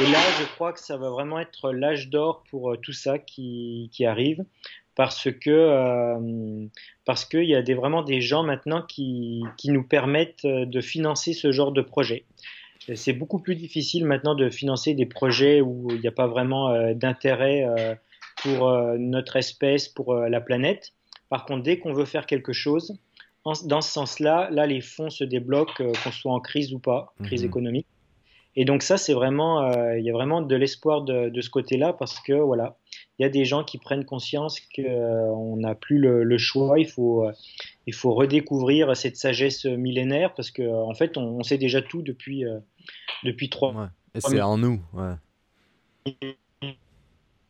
[0.00, 3.18] Et là, je crois que ça va vraiment être l'âge d'or pour euh, tout ça
[3.18, 4.44] qui, qui arrive
[4.94, 6.66] parce que euh,
[7.04, 10.80] parce qu'il y a des, vraiment des gens maintenant qui, qui nous permettent euh, de
[10.80, 12.24] financer ce genre de projet.
[12.96, 16.70] C'est beaucoup plus difficile maintenant de financer des projets où il n'y a pas vraiment
[16.70, 17.64] euh, d'intérêt
[18.42, 20.92] pour notre espèce, pour la planète.
[21.28, 22.98] Par contre, dès qu'on veut faire quelque chose,
[23.44, 27.42] dans ce sens-là, là, les fonds se débloquent, qu'on soit en crise ou pas, crise
[27.42, 27.48] mhm.
[27.48, 27.86] économique.
[28.56, 31.92] Et donc ça, c'est vraiment, il y a vraiment de l'espoir de, de, ce côté-là
[31.92, 32.76] parce que voilà,
[33.18, 37.26] il y a des gens qui prennent conscience qu'on n'a plus le, choix, il faut,
[37.26, 37.32] euh,
[37.86, 42.44] il faut redécouvrir cette sagesse millénaire parce qu'en en fait, on, sait déjà tout depuis,
[42.44, 42.58] euh,
[43.22, 43.74] depuis trois.
[43.74, 43.86] Ouais.
[44.14, 44.80] Et c'est en nous.
[44.92, 45.14] Ouais.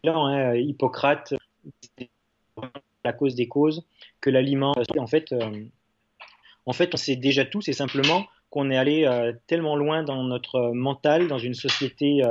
[0.05, 1.35] Hein, Hippocrate,
[3.05, 3.87] la cause des causes,
[4.21, 4.75] que l'aliment.
[4.99, 5.65] En fait, euh,
[6.67, 7.63] en fait, on sait déjà tout.
[7.63, 12.23] C'est simplement qu'on est allé tellement loin dans notre mental, dans une société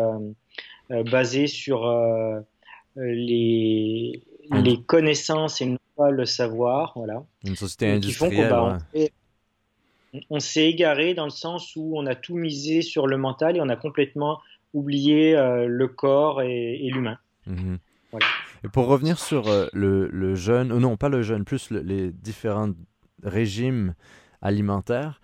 [0.89, 1.88] basée sur
[2.97, 6.93] euh, les, les connaissances et non pas le savoir.
[6.95, 7.23] Voilà.
[7.45, 8.80] Une société industrielle.
[10.30, 13.62] On s'est égaré dans le sens où on a tout misé sur le mental et
[13.62, 14.41] on a complètement
[14.73, 17.17] oublié euh, le corps et, l'humain.
[17.45, 17.77] Mhm.
[18.63, 22.71] Et pour revenir sur euh, le, le, jeûne, non pas le jeûne, plus les différents
[23.23, 23.95] régimes
[24.41, 25.21] alimentaires,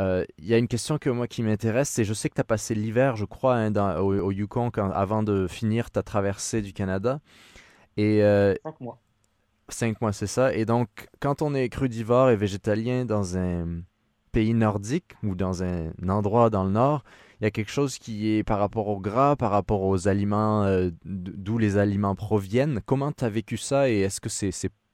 [0.00, 2.40] il euh, y a une question que moi qui m'intéresse, c'est je sais que tu
[2.40, 7.20] as passé l'hiver, je crois, hein, au, Yukon avant de finir ta traversée du Canada.
[7.98, 8.98] Et, euh, cinq mois.
[9.68, 10.54] Cinq mois, c'est ça.
[10.54, 10.88] Et donc,
[11.20, 13.82] quand on est crudivore et végétalien dans un
[14.32, 17.04] pays nordique ou dans un endroit dans le nord,
[17.40, 20.64] il y a quelque chose qui est par rapport au gras, par rapport aux aliments,
[20.64, 22.80] euh, d'où les aliments proviennent.
[22.86, 24.50] Comment tu as vécu ça et est-ce que c'est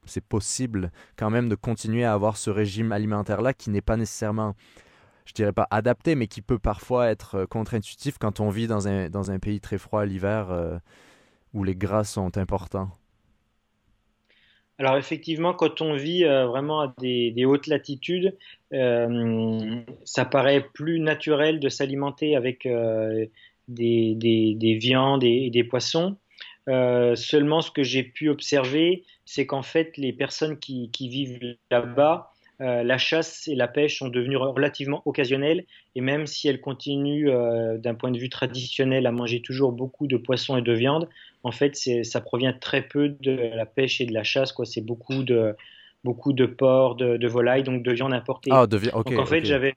[0.09, 4.55] c'est possible quand même de continuer à avoir ce régime alimentaire-là qui n'est pas nécessairement
[5.27, 8.89] je dirais pas adapté, mais qui peut parfois être euh, contre-intuitif quand on vit dans
[8.89, 10.79] un, dans un pays très froid l'hiver euh,
[11.53, 12.89] où les gras sont importants.
[14.79, 18.37] Alors effectivement, quand on vit euh, vraiment à des, hautes latitudes,
[18.71, 22.69] ça paraît plus naturel de s'alimenter avec
[23.69, 26.17] des, des, des, viandes et, des poissons.
[26.67, 32.83] seulement, ce que j'ai pu observer, c'est qu'en fait, les personnes qui vivent là-bas euh,
[32.83, 37.77] la chasse et la pêche sont devenues relativement occasionnelles et même si elles continuent euh,
[37.77, 41.07] d'un point de vue traditionnel à manger toujours beaucoup de poissons et de viande,
[41.43, 44.53] en fait ça provient très peu de la pêche et de la chasse.
[44.53, 44.65] Quoi.
[44.65, 45.55] C'est beaucoup de,
[46.03, 48.51] beaucoup de porc, de, volailles, donc de viande importée.
[48.53, 49.75] Ah, de donc en fait j'avais...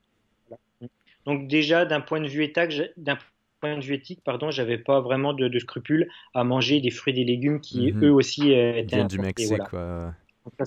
[1.26, 3.18] Donc déjà d'un point de vue éthique, d'un
[3.60, 7.16] point de vue éthique, pardon, j'avais pas vraiment de, scrupules à manger des fruits et
[7.18, 8.06] des légumes qui mhm.
[8.06, 9.50] eux aussi étaient du Mexique.
[9.72, 10.14] Voilà.
[10.46, 10.66] Donc ça,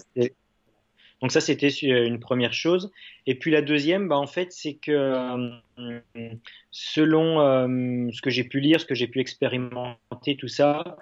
[1.31, 2.91] c'était une première chose.
[3.27, 6.01] Et puis la deuxième, bah, en fait, c'est que euh,
[6.71, 10.97] selon euh, ce que j'ai pu lire, ce que j'ai pu expérimenter, tout ça,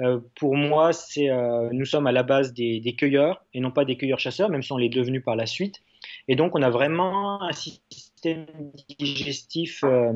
[0.00, 1.28] euh, pour moi, c'est
[1.72, 4.72] nous sommes à la base des, des, cueilleurs et non pas des cueilleurs-chasseurs, même si
[4.72, 5.80] on l'est devenu par la suite.
[6.26, 7.52] Et donc, on a vraiment un
[8.20, 8.46] système
[8.98, 10.12] digestif euh,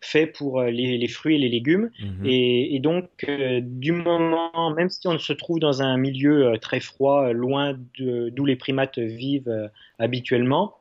[0.00, 1.90] fait pour euh, les, fruits et les légumes.
[2.00, 2.26] Mhm.
[2.26, 7.32] Et, donc, euh, du moment, même si on se trouve dans un milieu très froid,
[7.32, 10.76] loin d'où les primates vivent habituellement,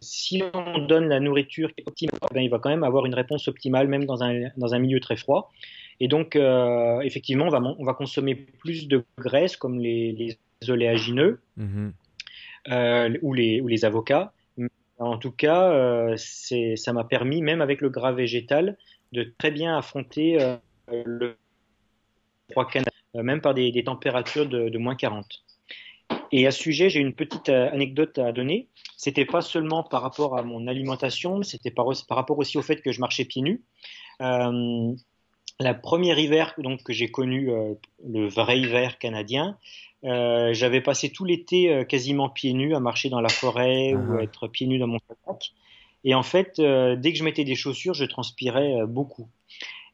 [0.00, 3.86] si on donne la nourriture optimale, ben, il va quand même avoir une réponse optimale,
[3.86, 5.52] même dans un, dans un milieu très froid.
[6.00, 6.36] Et donc,
[7.02, 11.40] effectivement, on va, on va consommer plus de graisse, comme les, les oléagineux.
[11.56, 11.92] Mhm.
[12.68, 14.32] Euh, ou, les, avocats.
[14.98, 18.76] En tout cas, euh, ça m'a permis, même avec le gras végétal,
[19.12, 20.56] de très bien affronter euh,
[21.04, 21.36] le
[22.50, 25.26] froid canadien, même par des, températures de, moins 40.
[26.32, 28.68] Et à ce sujet, j'ai une petite anecdote à donner.
[28.96, 32.92] C'était pas seulement par rapport à mon alimentation, c'était par, rapport aussi au fait que
[32.92, 33.62] je marchais pieds nus.
[34.20, 34.92] Euh,
[35.60, 37.50] la première hiver donc que j'ai connu,
[38.04, 39.56] le vrai hiver canadien,
[40.04, 44.18] euh, j'avais passé tout l'été euh, quasiment pieds nus à marcher dans la forêt ou
[44.18, 45.52] à être pieds nus dans mon sac.
[46.04, 49.28] Et en fait, euh, dès que je mettais des chaussures, je transpirais beaucoup.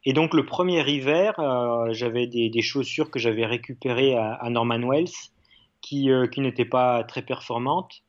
[0.04, 1.34] Et donc le premier hiver,
[1.90, 5.10] j'avais des, des, chaussures que j'avais récupérées à, à, Norman Wells,
[5.80, 8.04] qui, qui n'étaient pas très performantes.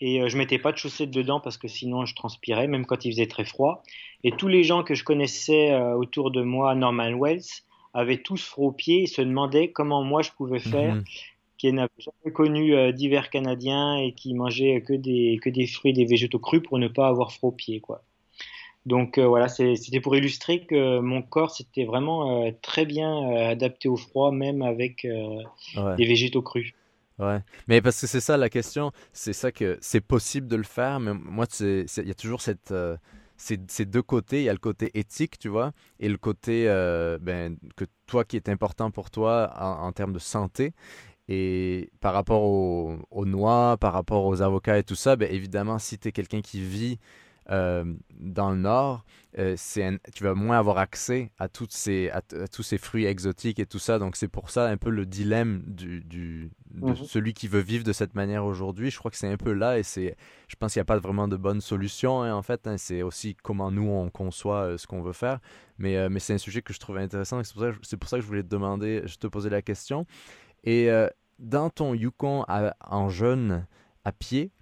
[0.00, 3.12] Et je mettais pas de chaussettes dedans parce que sinon je transpirais, même quand il
[3.12, 3.82] faisait très froid.
[4.24, 7.62] Et tous les gens que je connaissais autour de moi à Norman Wells
[7.96, 11.04] avaient tous froid aux pieds et se demandaient comment moi je pouvais faire, mhm.
[11.56, 15.92] qui n'avaient jamais connu euh, d'hiver canadien et qui mangeaient que des, que des fruits
[15.92, 17.80] et des végétaux crus pour ne pas avoir froid aux pieds.
[17.80, 18.02] Quoi.
[18.84, 23.88] Donc euh, voilà, c'était pour illustrer que mon corps s'était vraiment euh, très bien adapté
[23.88, 26.74] au froid, même avec des végétaux crus.
[27.18, 30.64] Ouais, mais parce que c'est ça la question, c'est ça que c'est possible de le
[30.64, 32.74] faire, mais moi, il y a toujours cette,
[33.36, 34.40] ces, deux côtés.
[34.40, 38.24] Il y a le côté éthique, tu vois, et le côté euh, ben, que toi
[38.24, 40.72] qui est important pour toi en, termes de santé.
[41.28, 45.98] Et par rapport aux, noix, par rapport aux avocats et tout ça, ben, évidemment, si
[45.98, 46.98] tu es quelqu'un qui vit
[47.50, 49.04] euh, dans le nord,
[49.38, 49.56] euh,
[50.14, 53.78] tu vas moins avoir accès à, toutes ces, à, tous ces fruits exotiques et tout
[53.78, 53.98] ça.
[53.98, 56.96] Donc c'est pour ça un peu le dilemme du de mhm.
[56.96, 58.90] celui qui veut vivre de cette manière aujourd'hui.
[58.90, 60.16] Je crois que c'est un peu là et c'est,
[60.48, 62.66] je pense qu'il n'y a pas vraiment de bonne solution hein, en fait.
[62.66, 62.76] Hein.
[62.78, 65.40] c'est aussi comment nous on conçoit euh, ce qu'on veut faire.
[65.78, 67.42] Mais, mais c'est un sujet que je trouve intéressant.
[67.44, 70.06] C'est pour, ça, pour ça que je voulais te demander, je te posais la question.
[70.64, 70.88] Et
[71.38, 72.46] dans ton Yukon
[72.80, 73.66] en jeûne
[74.04, 74.52] à pied,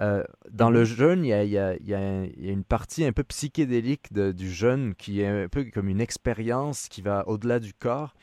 [0.00, 0.86] euh, dans le mhm.
[0.86, 5.64] jeûne, il y a, une partie un peu psychédélique du jeûne qui est un peu
[5.64, 8.14] comme une expérience qui va au-delà du corps.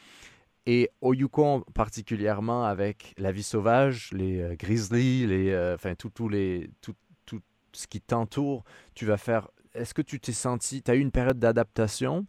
[0.65, 6.29] Et au Yukon particulièrement avec la vie sauvage, les euh, grizzlies, les, euh, enfin tout,
[6.29, 6.93] les, tout,
[7.25, 7.41] tout
[7.73, 9.49] ce qui t'entoure, tu vas faire...
[9.73, 10.83] Est-ce que tu t'es senti...
[10.83, 12.27] Tu as eu une période d'adaptation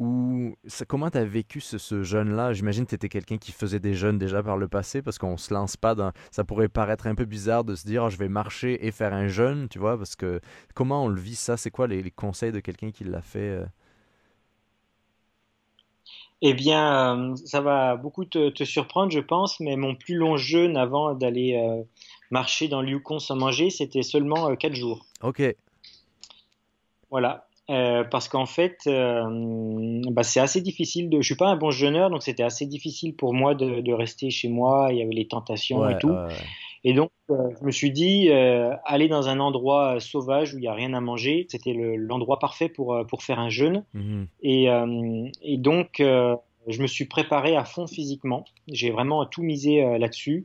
[0.00, 0.56] ou
[0.88, 4.18] comment tu as vécu ce, jeûne-là J'imagine que tu étais quelqu'un qui faisait des jeûnes
[4.18, 6.12] déjà par le passé, parce qu'on se lance pas dans...
[6.32, 9.14] Ça pourrait paraître un peu bizarre de se dire oh, je vais marcher et faire
[9.14, 10.40] un jeûne, tu vois, parce que
[10.74, 11.56] comment on le vit ça?
[11.56, 13.66] C'est quoi les, conseils de quelqu'un qui l'a fait euh?
[16.46, 20.76] Eh bien, euh, ça va beaucoup te, surprendre, je pense, mais mon plus long jeûne
[20.76, 21.82] avant d'aller euh,
[22.30, 25.06] marcher dans le Yukon sans manger, c'était seulement 4 jours.
[25.22, 25.42] Ok.
[27.10, 27.46] Voilà.
[27.70, 31.08] Euh, parce qu'en fait, euh, bah, c'est assez difficile.
[31.08, 31.22] De...
[31.22, 34.28] Je suis pas un bon jeûneur, donc c'était assez difficile pour moi de, de, rester
[34.28, 34.88] chez moi.
[34.90, 36.14] Il y avait les tentations et tout.
[36.84, 40.68] Et donc, euh, je me suis dit, aller dans un endroit sauvage où il n'y
[40.68, 43.84] a rien à manger, c'était l'endroit parfait pour, pour faire un jeûne.
[43.94, 44.26] Mhm.
[44.42, 44.66] Et,
[45.42, 48.44] et, donc, je me suis préparé à fond physiquement.
[48.68, 50.44] J'ai vraiment tout misé là-dessus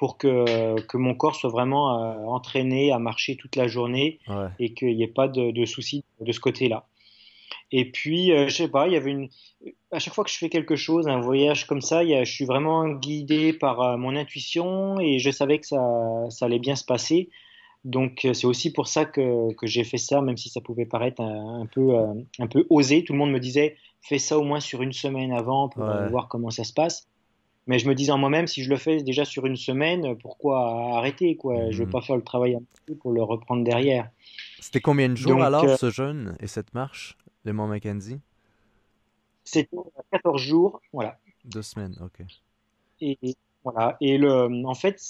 [0.00, 4.18] pour que, que mon corps soit vraiment euh, entraîné à marcher toute la journée
[4.58, 6.86] et qu'il n'y ait pas de, de soucis de ce côté-là.
[7.72, 9.28] Et puis, euh, je sais pas, il y avait une.
[9.92, 12.32] À chaque fois que je fais quelque chose, un voyage comme ça, y a, je
[12.32, 15.80] suis vraiment guidé par euh, mon intuition et je savais que ça,
[16.30, 17.30] ça allait bien se passer.
[17.84, 21.22] Donc, c'est aussi pour ça que, que j'ai fait ça, même si ça pouvait paraître
[21.22, 21.96] un, peu,
[22.38, 23.04] un peu osé.
[23.04, 26.28] Tout le monde me disait, fais ça au moins sur une semaine avant pour voir
[26.28, 27.08] comment ça se passe.
[27.66, 30.96] Mais je me disais en moi-même, si je le fais déjà sur une semaine, pourquoi
[30.96, 31.70] arrêter quoi?
[31.70, 31.92] Je ne veux mhm.
[31.92, 34.08] pas faire le travail un peu pour le reprendre derrière.
[34.58, 38.20] C'était combien de jours alors euh, ce jeûne et cette marche, les Mont Mackenzie?
[39.44, 39.76] C'était
[40.12, 41.18] 14 jours, voilà.
[41.44, 42.26] Deux semaines, ok.
[43.00, 43.18] Et,
[43.64, 43.96] voilà.
[44.00, 45.00] Et le, en fait,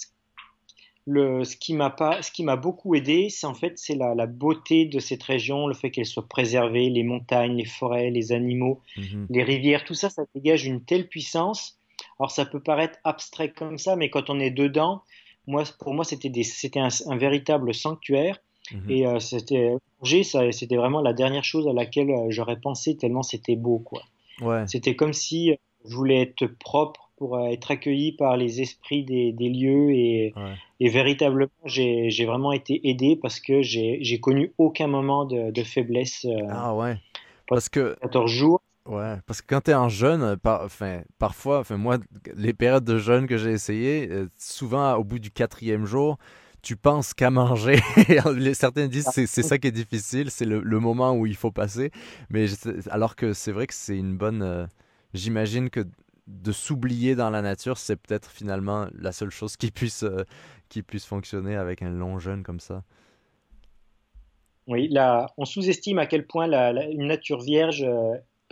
[1.07, 4.15] le, ce qui m'a pas, ce qui m'a beaucoup aidé, c'est en fait c'est la,
[4.15, 8.33] la, beauté de cette région, le fait qu'elle soit préservée, les montagnes, les forêts, les
[8.33, 9.27] animaux, mhm.
[9.29, 11.81] les rivières, tout ça, ça dégage une telle puissance
[12.19, 15.03] alors ça peut paraître abstrait comme ça, mais quand on est dedans,
[15.47, 16.31] moi, pour moi, c'était
[16.77, 18.39] un, un, véritable sanctuaire.
[18.73, 18.91] Mhm.
[18.91, 23.57] Et euh, c'était c'était vraiment la dernière chose à laquelle euh, j'aurais pensé tellement c'était
[23.57, 24.03] beau, quoi.
[24.41, 24.67] Ouais.
[24.67, 25.55] C'était comme si
[25.87, 30.33] je voulais être propre pour euh, être accueilli par les esprits des, des lieux et,
[30.81, 36.27] et véritablement j'ai vraiment été aidé parce que j'ai connu aucun moment de, de faiblesse.
[36.49, 36.97] ah ouais.
[37.51, 38.63] Parce que 14 jours.
[38.87, 40.69] Ouais, parce que quand tu es en jeûne, par,
[41.19, 41.99] parfois, enfin, moi,
[42.35, 46.17] les périodes de jeûne que j'ai essayé, euh, souvent au bout du quatrième jour,
[46.63, 47.79] tu penses qu'à manger.
[48.55, 51.91] Certains disent que c'est ça qui est difficile, c'est le, moment où il faut passer.
[52.29, 52.47] Mais
[52.91, 54.43] alors que c'est vrai que c'est une bonne.
[54.43, 54.67] Euh,
[55.15, 55.81] j'imagine que
[56.27, 60.25] de s'oublier dans la nature, c'est peut-être finalement la seule chose qui puisse, euh,
[60.69, 62.85] qui puisse fonctionner avec un long jeûne comme ça.
[64.67, 67.85] Oui, là, on sous-estime à quel point la, une nature vierge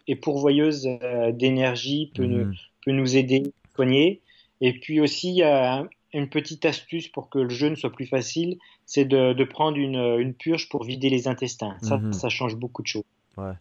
[0.08, 2.54] et pourvoyeuse euh, d'énergie, peut, nous, mhm.
[2.84, 4.22] peut nous aider, soigner.
[4.60, 8.06] Et puis aussi, il y a une petite astuce pour que le jeûne soit plus
[8.06, 11.76] facile, c'est de, de, prendre une, une, purge pour vider les intestins.
[11.82, 12.12] Ça, mhm.
[12.12, 13.04] ça change beaucoup de choses.
[13.36, 13.52] Ouais.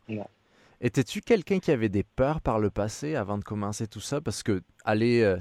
[0.80, 4.22] Étais-tu quelqu'un qui avait des peurs par le passé avant de commencer tout ça?
[4.22, 5.38] Parce que aller euh,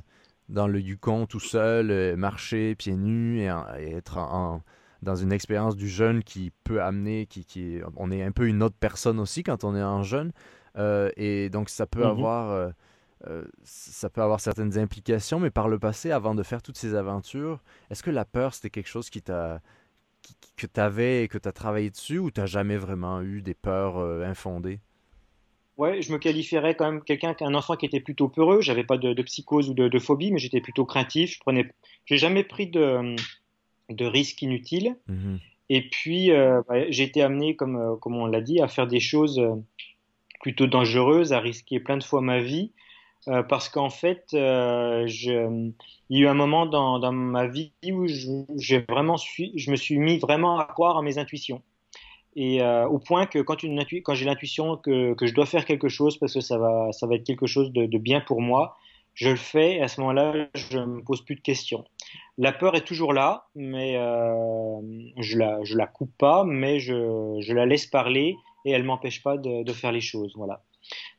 [0.48, 4.62] dans le Yukon tout seul, euh, marcher pieds nus et, être en,
[5.02, 8.62] dans une expérience du jeûne qui peut amener, qui, qui, on est un peu une
[8.62, 10.32] autre personne aussi quand on est en jeûne.
[10.78, 12.10] Euh, et donc, ça peut, mhm.
[12.10, 12.72] avoir,
[13.26, 16.76] euh, euh, ça peut avoir certaines implications, mais par le passé, avant de faire toutes
[16.76, 19.60] ces aventures, est-ce que la peur, c'était quelque chose qui t'a
[20.56, 23.42] que tu avais et que tu as travaillé dessus ou tu n'as jamais vraiment eu
[23.42, 24.80] des peurs infondées?
[25.76, 28.60] ouais, je me qualifierais quand même quelqu'un, un enfant qui était plutôt peureux.
[28.60, 31.34] J'avais pas de, psychose ou de, phobie, mais j'étais plutôt craintif.
[31.34, 31.70] Je prenais,
[32.06, 33.16] j'ai jamais pris de,
[33.90, 34.96] de risques inutiles.
[35.08, 35.38] Mhm.
[35.68, 39.00] Et puis, euh, j'ai été amené, comme, euh, comme on l'a dit, à faire des
[39.00, 39.54] choses euh,
[40.40, 42.72] plutôt dangereuses, à risquer plein de fois ma vie.
[43.48, 45.72] Parce qu'en fait, je,
[46.08, 49.98] il y a eu un moment dans, ma vie où je, vraiment je me suis
[49.98, 51.62] mis vraiment à croire à mes intuitions.
[52.36, 56.40] Et au point que quand, j'ai l'intuition que, je dois faire quelque chose parce que
[56.40, 58.76] ça va, être quelque chose de, bien pour moi,
[59.14, 61.84] je le fais et à ce moment-là, je me pose plus de questions.
[62.36, 64.78] La peur est toujours là, mais euh,
[65.16, 68.36] je la la coupe pas, mais je, la laisse parler
[68.66, 70.34] et elle m'empêche pas de, de, faire les choses.
[70.36, 70.62] Voilà.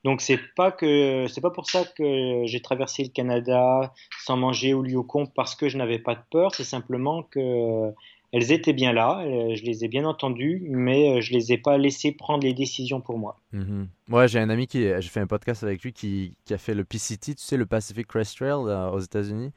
[0.04, 4.74] Donc c'est pas que c'est pas pour ça que j'ai traversé le Canada sans manger
[4.74, 6.56] au Lyocon parce que je n'avais pas de peur.
[6.56, 7.94] C'est simplement que
[8.34, 11.58] elles étaient bien là, euh, je les ai bien entendues, mais euh, je les ai
[11.58, 13.40] pas laissées prendre les décisions pour moi.
[13.54, 13.88] Mhm.
[14.10, 16.74] Ouais, j'ai un ami qui, j'ai fait un podcast avec lui qui, qui, a fait
[16.74, 19.52] le PCT, tu sais, le Pacific Crest Trail aux États-Unis,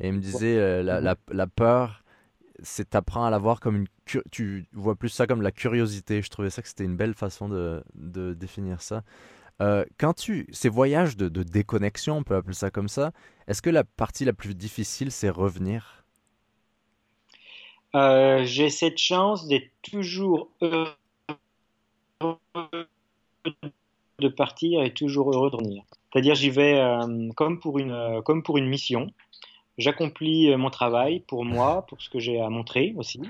[0.00, 2.02] et il me disait euh, la, la, la, peur,
[2.62, 6.20] c'est t'apprends à la voir comme une, tu vois plus ça comme la curiosité.
[6.20, 9.04] Je trouvais ça que c'était une belle façon de, de définir ça.
[9.58, 13.12] Quand tu ces voyages de, déconnexion, on peut appeler ça comme ça,
[13.48, 16.04] est-ce que la partie la plus difficile c'est revenir?
[17.94, 20.88] Euh, j'ai cette chance d'être toujours heureux
[24.18, 25.84] de partir et toujours heureux de revenir.
[26.12, 29.10] C'est-à-dire j'y vais euh, comme, pour une, euh, comme pour une mission.
[29.78, 33.20] J'accomplis mon travail pour moi, pour ce que j'ai à montrer aussi.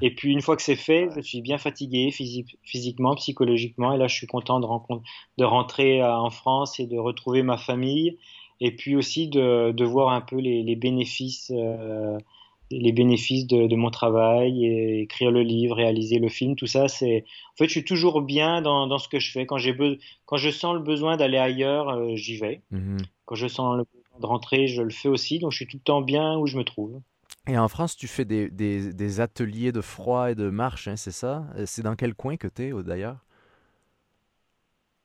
[0.00, 3.92] Et puis une fois que c'est fait, je suis bien fatigué physiquement, psychologiquement.
[3.92, 4.66] Et là, je suis content de,
[5.38, 8.18] de rentrer en France et de retrouver ma famille.
[8.60, 11.52] Et puis aussi de, de voir un peu les, les bénéfices
[12.70, 17.24] les bénéfices de, mon travail, et écrire le livre, réaliser le film, tout ça, c'est.
[17.54, 19.46] En fait, je suis toujours bien dans, dans ce que je fais.
[19.46, 19.76] Quand j'ai
[20.24, 22.62] quand je sens le besoin d'aller ailleurs, euh, j'y vais.
[22.70, 22.98] Mhm.
[23.24, 25.38] Quand je sens le besoin de rentrer, je le fais aussi.
[25.38, 27.00] Donc, je suis tout le temps bien où je me trouve.
[27.48, 31.44] Et en France, tu fais des, ateliers de froid et de marche, hein, c'est ça?
[31.64, 33.18] C'est dans quel coin que tu es d'ailleurs?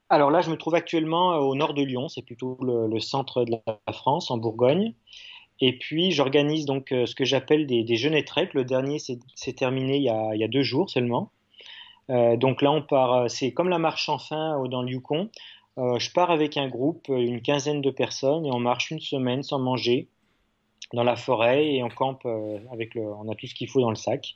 [0.09, 3.53] Alors là, je me trouve actuellement au nord de Lyon, c'est plutôt le, centre de
[3.65, 4.93] la France, en Bourgogne.
[5.61, 8.49] Et puis, j'organise donc euh, ce que j'appelle des, des jeûnes trek.
[8.53, 11.31] Le dernier s'est terminé il y, a, deux jours seulement.
[12.09, 15.29] Euh, donc là, on part, euh, c'est comme la marche en fin dans le Yukon.
[15.77, 19.43] Euh, je pars avec un groupe, une quinzaine de personnes, et on marche une semaine
[19.43, 20.09] sans manger
[20.93, 22.27] dans la forêt et on campe
[22.71, 24.35] avec le, on a tout ce qu'il faut dans le sac.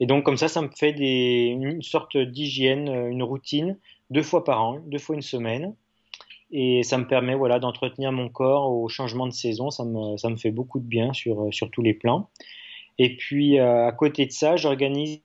[0.00, 3.78] Et donc comme ça, ça me fait une sorte d'hygiène, une routine,
[4.10, 5.74] deux fois par an, deux fois une semaine
[6.50, 9.70] et ça me permet voilà d'entretenir mon corps au changement de saison.
[9.70, 12.30] Ça me, ça me fait beaucoup de bien sur, sur tous les plans.
[12.98, 15.20] Et puis euh, à côté de ça, j'organise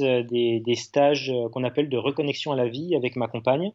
[0.00, 3.72] euh, des, des, stages euh, qu'on appelle de reconnexion à la vie avec ma compagne,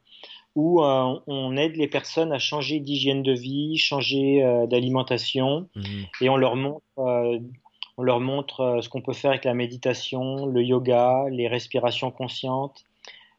[0.57, 5.81] où on aide les personnes à changer d'hygiène de vie, changer d'alimentation, mmh.
[6.21, 10.63] et on leur montre, on leur montre ce qu'on peut faire avec la méditation, le
[10.63, 12.85] yoga, les respirations conscientes,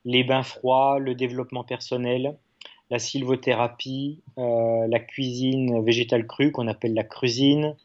[0.04, 2.36] les bains froids, le développement personnel
[2.90, 7.76] la sylvothérapie, euh, la cuisine végétale crue qu'on appelle la cuisine.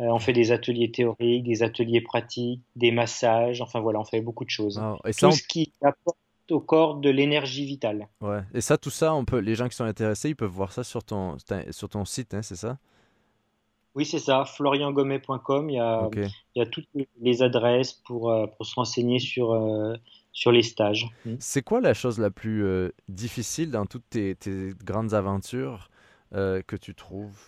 [0.00, 3.60] Euh, on fait des ateliers théoriques, des ateliers pratiques, des massages.
[3.60, 4.80] Enfin voilà, on fait beaucoup de choses.
[5.06, 6.18] et tout ce qui apporte
[6.50, 8.08] au corps de l'énergie vitale.
[8.20, 8.40] Ouais.
[8.54, 10.84] Et ça, tout ça, on peut, les gens qui sont intéressés, ils peuvent voir ça
[10.84, 11.36] sur ton,
[11.70, 12.78] sur ton site, hein, c'est ça?
[13.94, 14.44] Oui, c'est ça.
[14.44, 15.70] floriangomet.com.
[15.70, 16.88] Il, y a, il y a toutes
[17.20, 19.54] les adresses pour, euh, pour se renseigner sur,
[20.36, 21.08] sur les stages.
[21.24, 21.36] Mm.
[21.40, 24.36] C'est quoi la chose la plus euh, difficile dans toutes tes,
[24.84, 25.88] grandes aventures
[26.34, 27.40] euh, que tu trouves?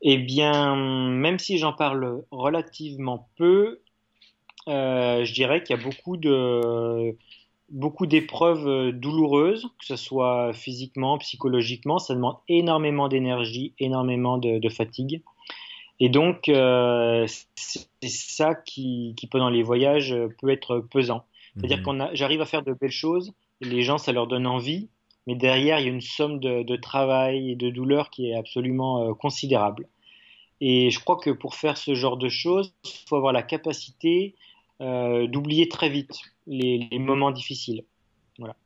[0.00, 3.80] Eh bien, même si j'en parle relativement peu,
[4.68, 7.16] euh, je dirais qu'il y a beaucoup de
[7.70, 11.98] beaucoup d'épreuves douloureuses, que ce soit physiquement, psychologiquement.
[11.98, 15.22] Ça demande énormément d'énergie, énormément de fatigue.
[16.00, 17.26] Et donc, euh,
[17.56, 21.24] c'est ça qui, qui, pendant les voyages, peut être pesant.
[21.56, 21.82] C'est-à-dire mmh.
[21.82, 24.88] qu'on j'arrive à faire de belles choses, les gens, ça leur donne envie,
[25.26, 28.34] mais derrière, il y a une somme de, de travail et de douleur qui est
[28.34, 29.88] absolument euh, considérable.
[30.60, 34.34] Et je crois que pour faire ce genre de choses, il faut avoir la capacité
[34.36, 34.47] euh,
[34.80, 37.84] d'oublier très vite les, les moments difficiles.
[38.38, 38.56] Voilà.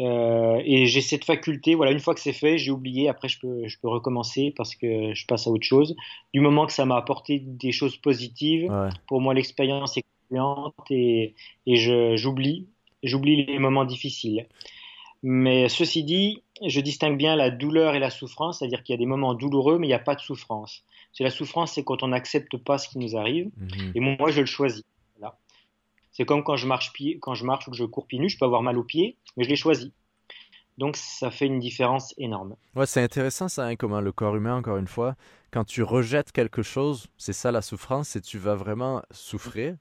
[0.00, 3.38] Euh, et j'ai cette faculté, voilà, une fois que c'est fait, j'ai oublié, après je
[3.38, 5.94] peux, je peux recommencer parce que je passe à autre chose.
[6.32, 8.72] Du moment que ça m'a apporté des choses positives,
[9.06, 10.04] pour moi l'expérience est
[10.90, 11.34] et,
[11.66, 12.66] et j'oublie,
[13.02, 14.46] j'oublie les moments difficiles.
[15.22, 18.98] Mais ceci dit, je distingue bien la douleur et la souffrance, c'est-à-dire qu'il y a
[18.98, 20.82] des moments douloureux, mais il n'y a pas de souffrance.
[21.20, 23.92] La souffrance, c'est quand on n'accepte pas ce qui nous arrive, mhm.
[23.94, 24.82] et moi je le choisis.
[26.14, 28.38] C'est comme quand je marche quand je marche ou que je cours pieds nus, je
[28.38, 29.92] peux avoir mal aux pieds, mais je l'ai choisi.
[30.78, 32.56] Donc ça fait une différence énorme.
[32.74, 35.16] Ouais, c'est intéressant ça, hein, comment le corps humain, encore une fois,
[35.50, 39.76] quand tu rejettes quelque chose, c'est ça la souffrance, c'est tu vas vraiment souffrir.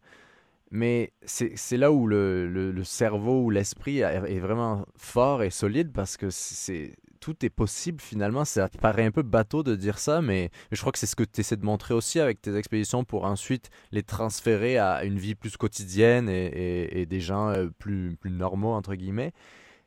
[0.71, 6.31] Mais c'est là où le, cerveau ou l'esprit est vraiment fort et solide parce que
[6.31, 8.43] c'est tout est possible finalement.
[8.43, 11.23] Ça paraît un peu bateau de dire ça, mais, je crois que c'est ce que
[11.23, 15.33] tu essaies de montrer aussi avec tes expéditions pour ensuite les transférer à une vie
[15.33, 19.31] plus quotidienne et, des gens euh, plus, normaux, entre guillemets.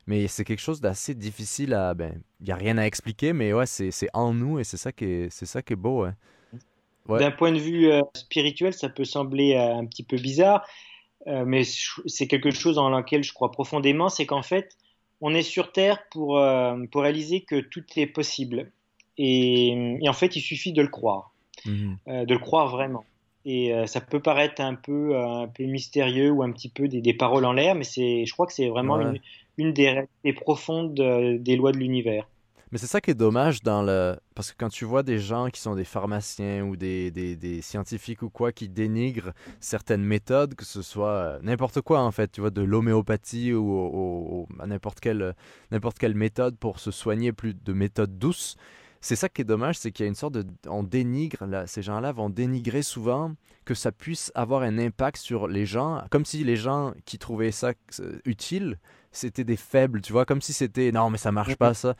[0.07, 1.93] Mais c'est quelque chose d'assez difficile à.
[1.93, 4.91] Ben, il n'y a rien à expliquer, mais ouais, c'est en nous et c'est ça,
[4.91, 6.07] qui est, beau.
[7.07, 10.65] D'un point de vue euh, spirituel, ça peut sembler euh, un petit peu bizarre,
[11.27, 14.77] mais c'est quelque chose en lequel je crois profondément c'est qu'en fait,
[15.21, 16.41] on est sur Terre pour,
[16.91, 18.71] pour réaliser que tout est possible.
[19.17, 21.33] Et, et, en fait, il suffit de le croire,
[21.65, 23.03] mmh de le croire vraiment.
[23.45, 27.13] Et ça peut paraître un peu, un peu mystérieux ou un petit peu des, des
[27.13, 29.19] paroles en l'air, mais je crois que c'est vraiment une,
[29.57, 32.27] une des réalités profondes des lois de l'univers.
[32.71, 34.17] Mais c'est ça qui est dommage dans le.
[34.35, 38.21] Parce que quand tu vois des gens qui sont des pharmaciens ou des, des, scientifiques
[38.23, 42.41] ou quoi qui dénigrent certaines méthodes, que ce soit euh, n'importe quoi en fait, tu
[42.41, 45.33] vois, de l'homéopathie ou, n'importe quelle,
[45.71, 48.57] n'importe quelle méthode pour se soigner, plus de méthodes douces,
[48.99, 50.45] c'est ça qui est dommage, c'est qu'il y a une sorte de.
[50.67, 55.47] On dénigre, là, ces gens-là vont dénigrer souvent que ça puisse avoir un impact sur
[55.47, 58.77] les gens, comme si les gens qui trouvaient ça euh, utile
[59.11, 61.95] c'était des faibles, tu vois, comme si c'était non, mais ça marche pas ça.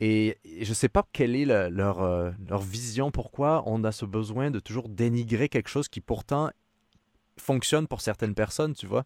[0.00, 4.50] Et, je sais pas quelle est leur, euh, leur vision, pourquoi on a ce besoin
[4.50, 6.50] de toujours dénigrer quelque chose qui pourtant
[7.38, 9.04] fonctionne pour certaines personnes, tu vois?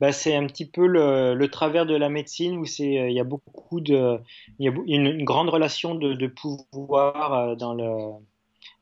[0.00, 3.20] Bah, c'est un petit peu le, le, travers de la médecine où euh, il y
[3.20, 4.18] a beaucoup de
[4.58, 8.12] il y a une, grande relation de, de pouvoir euh, dans le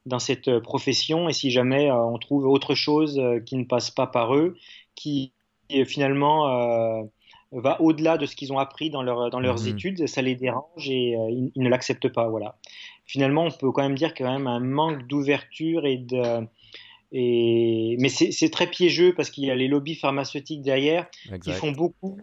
[0.06, 4.34] dans cette profession et si jamais on trouve autre chose qui ne passe pas par
[4.34, 4.56] eux
[4.94, 5.34] qui
[5.84, 7.06] finalement
[7.52, 9.68] va au-delà de ce qu'ils ont appris dans, leur, dans leurs mhm.
[9.68, 12.28] études, ça les dérange et euh, ils, ne l'acceptent pas.
[12.28, 12.56] Voilà.
[13.06, 15.98] Finalement, on peut quand même dire qu'il y a quand même un manque d'ouverture et
[15.98, 16.46] de.
[17.12, 17.96] Et...
[17.98, 21.08] Mais c'est très piégeux parce qu'il y a les lobbies pharmaceutiques derrière
[21.42, 22.18] qui font beaucoup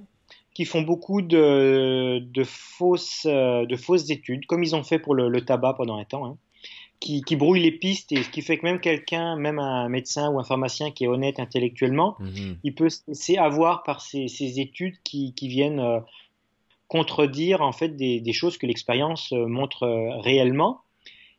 [0.54, 5.46] qui font beaucoup de, de, fausses, de fausses études, comme ils ont fait pour le,
[5.46, 6.26] tabac pendant un temps.
[6.26, 6.38] Hein
[7.00, 10.30] qui, qui, brouille les pistes et ce qui fait que même quelqu'un, même un médecin
[10.30, 12.58] ou un pharmacien qui est honnête intellectuellement, mhm.
[12.64, 16.00] il peut se laisser avoir par ces, ces études qui, qui viennent euh,
[16.88, 20.82] contredire en fait des, des choses que l'expérience euh, montre euh, réellement.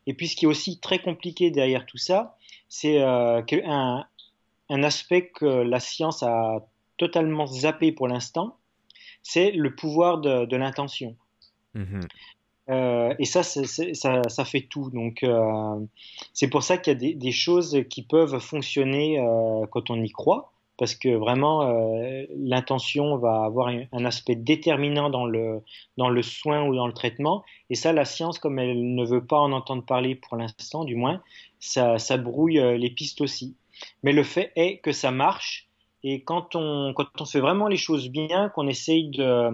[0.07, 2.37] Et puis ce qui est aussi très compliqué derrière tout ça,
[2.67, 3.43] c'est un,
[4.69, 8.57] un aspect que la science a totalement zappé pour l'instant,
[9.23, 11.15] c'est le pouvoir de, de l'intention.
[11.73, 12.01] Mhm.
[12.69, 14.89] Euh, et ça, ça, ça, fait tout.
[14.91, 15.79] Donc, euh,
[16.33, 20.09] c'est pour ça qu'il y a des, choses qui peuvent fonctionner euh, quand on y
[20.09, 21.73] croit, parce que vraiment,
[22.37, 25.61] l'intention va avoir un, aspect déterminant dans le,
[25.97, 27.43] dans le soin ou dans le traitement.
[27.69, 30.95] Et ça, la science, comme elle ne veut pas en entendre parler pour l'instant, du
[30.95, 31.21] moins,
[31.59, 33.57] ça, ça brouille les pistes aussi.
[34.03, 35.67] Mais le fait est que ça marche.
[36.03, 39.49] Et quand on, quand on fait vraiment les choses bien, qu'on essaye de,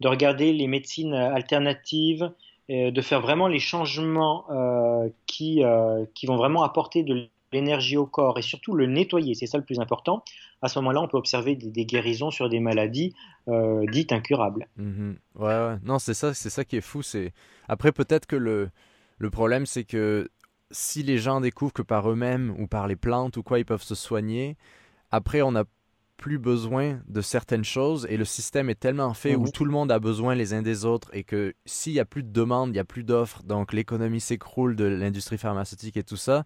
[0.00, 2.32] de regarder les médecines alternatives,
[2.68, 8.06] de faire vraiment les changements euh, qui, euh, qui vont vraiment apporter de l'énergie au
[8.06, 10.24] corps et surtout le nettoyer, c'est ça le plus important.
[10.62, 13.14] À ce moment-là, on peut observer des, guérisons sur des maladies
[13.48, 14.68] euh, dites incurables.
[14.76, 15.18] Mhm.
[15.34, 17.02] Ouais, ouais, non, c'est ça, c'est ça qui est fou.
[17.02, 17.32] C'est
[17.68, 18.70] après peut-être que le
[19.18, 20.28] le problème, c'est que
[20.70, 23.82] si les gens découvrent que par eux-mêmes ou par les plantes ou quoi, ils peuvent
[23.82, 24.56] se soigner,
[25.10, 25.64] après on a
[26.22, 29.50] plus besoin de certaines choses et le système est tellement fait où mhm.
[29.50, 32.22] tout le monde a besoin les uns des autres et que s'il y a plus
[32.22, 36.16] de demandes, il y a plus d'offres, donc l'économie s'écroule de l'industrie pharmaceutique et tout
[36.16, 36.44] ça.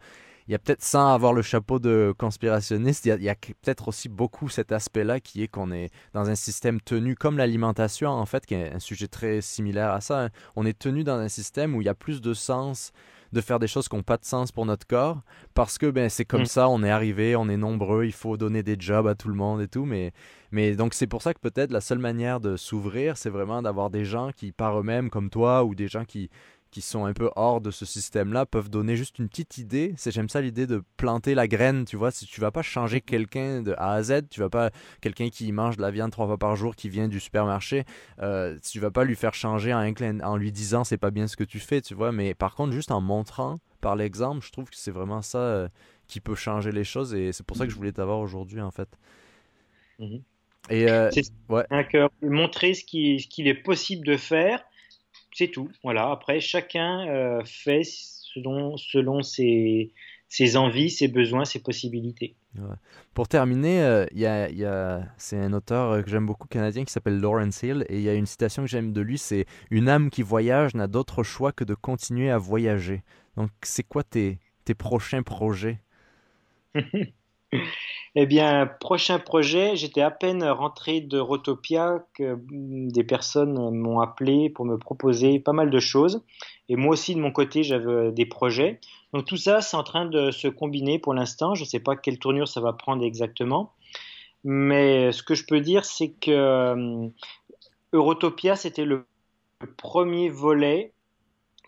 [0.49, 4.09] Il y a peut-être sans avoir le chapeau de conspirationniste, il y a, peut-être aussi
[4.09, 8.47] beaucoup cet aspect-là qui est qu'on est dans un système tenu comme l'alimentation en fait,
[8.47, 10.25] qui est un sujet très similaire à ça.
[10.25, 10.31] Hein.
[10.55, 12.93] On est tenu dans un système où il y a plus de sens
[13.33, 15.21] de faire des choses qui n'ont pas de sens pour notre corps
[15.55, 16.47] parce que ben, c'est comme mm.
[16.47, 19.35] ça, on est arrivé, on est nombreux, il faut donner des jobs à tout le
[19.35, 19.85] monde et tout.
[19.85, 20.13] Mais,
[20.51, 23.91] mais donc c'est pour ça que peut-être la seule manière de s'ouvrir, c'est vraiment d'avoir
[23.91, 26.31] des gens qui par eux-mêmes comme toi ou des gens qui,
[26.71, 29.95] qui sont un peu hors de ce système-là peuvent donner juste une petite idée.
[29.97, 32.11] C'est j'aime ça l'idée de planter la graine, tu vois.
[32.11, 35.51] Si tu vas pas changer quelqu'un de A à Z, tu vas pas quelqu'un qui
[35.53, 37.85] mange de la viande trois fois par jour, qui vient du supermarché,
[38.21, 39.81] euh, tu vas pas lui faire changer en,
[40.21, 42.13] en lui disant c'est pas bien ce que tu fais, tu vois.
[42.13, 45.69] Mais par contre, juste en montrant par l'exemple, je trouve que c'est vraiment ça euh,
[46.09, 48.71] qui peut changer les choses et c'est pour ça que je voulais t'avoir aujourd'hui en
[48.71, 48.89] fait.
[49.99, 50.23] Mhm.
[50.69, 51.11] Et euh,
[51.49, 51.65] ouais.
[52.23, 54.65] montrer ce qu'il est possible de faire
[55.37, 55.69] c'est tout.
[55.83, 56.11] Voilà.
[56.11, 59.93] Après, chacun euh, fait selon, selon ses,
[60.29, 62.37] ses envies, ses besoins, ses possibilités.
[63.13, 66.93] Pour terminer, euh, il y a, c'est un auteur euh, que j'aime beaucoup canadien qui
[66.93, 69.91] s'appelle Lawrence Hill et il y a une citation que j'aime de lui, c'est Une
[69.91, 73.03] âme qui voyage n'a d'autre choix que de continuer à voyager.
[73.37, 75.83] Donc c'est quoi tes, tes prochains projets?
[78.19, 84.49] Eh bien, prochain projet, j'étais à peine rentré de Rotopia que des personnes m'ont appelé
[84.49, 86.23] pour me proposer pas mal de choses.
[86.71, 88.81] Et moi aussi, de mon côté, j'avais des projets.
[89.13, 91.55] Donc tout ça, c'est en train de se combiner pour l'instant.
[91.55, 93.75] Je ne sais pas quelle tournure ça va prendre exactement.
[94.45, 97.09] Mais ce que je peux dire, c'est que euh,
[97.93, 99.07] Eurotopia, c'était le
[99.77, 100.95] premier volet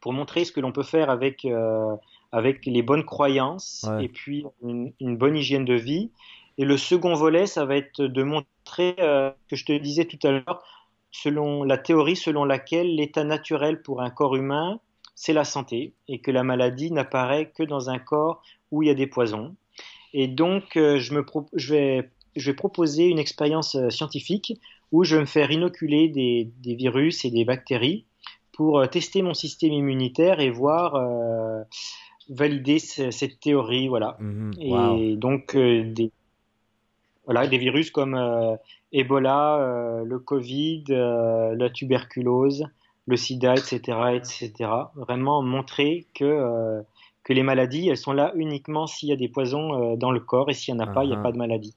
[0.00, 1.94] pour montrer ce que l'on peut faire avec, euh,
[2.32, 6.10] avec les bonnes croyances et puis une, bonne hygiène de vie.
[6.58, 10.18] Et le second volet, ça va être de montrer, euh, que je te disais tout
[10.26, 10.62] à l'heure,
[11.10, 14.80] selon la théorie selon laquelle l'état naturel pour un corps humain,
[15.14, 18.90] c'est la santé, et que la maladie n'apparaît que dans un corps où il y
[18.90, 19.56] a des poisons.
[20.12, 21.24] Et donc, euh, je, me
[21.54, 24.54] je, vais, je vais proposer une expérience euh, scientifique
[24.90, 28.04] où je vais me faire inoculer des, des virus et des bactéries
[28.52, 30.96] pour tester mon système immunitaire et voir
[32.28, 34.16] valider cette théorie, voilà.
[34.20, 34.52] Mhm.
[34.60, 36.10] Et donc des,
[37.28, 38.56] voilà, des virus comme euh,
[38.90, 42.64] Ebola, euh, le Covid, euh, la tuberculose,
[43.06, 44.70] le sida, etc., etc.
[44.94, 46.82] Vraiment montrer que,
[47.24, 50.48] que les maladies, elles sont là uniquement s'il y a des poisons dans le corps
[50.48, 51.22] et s'il n'y en a pas, il n'y a uh-huh.
[51.22, 51.74] pas de maladie.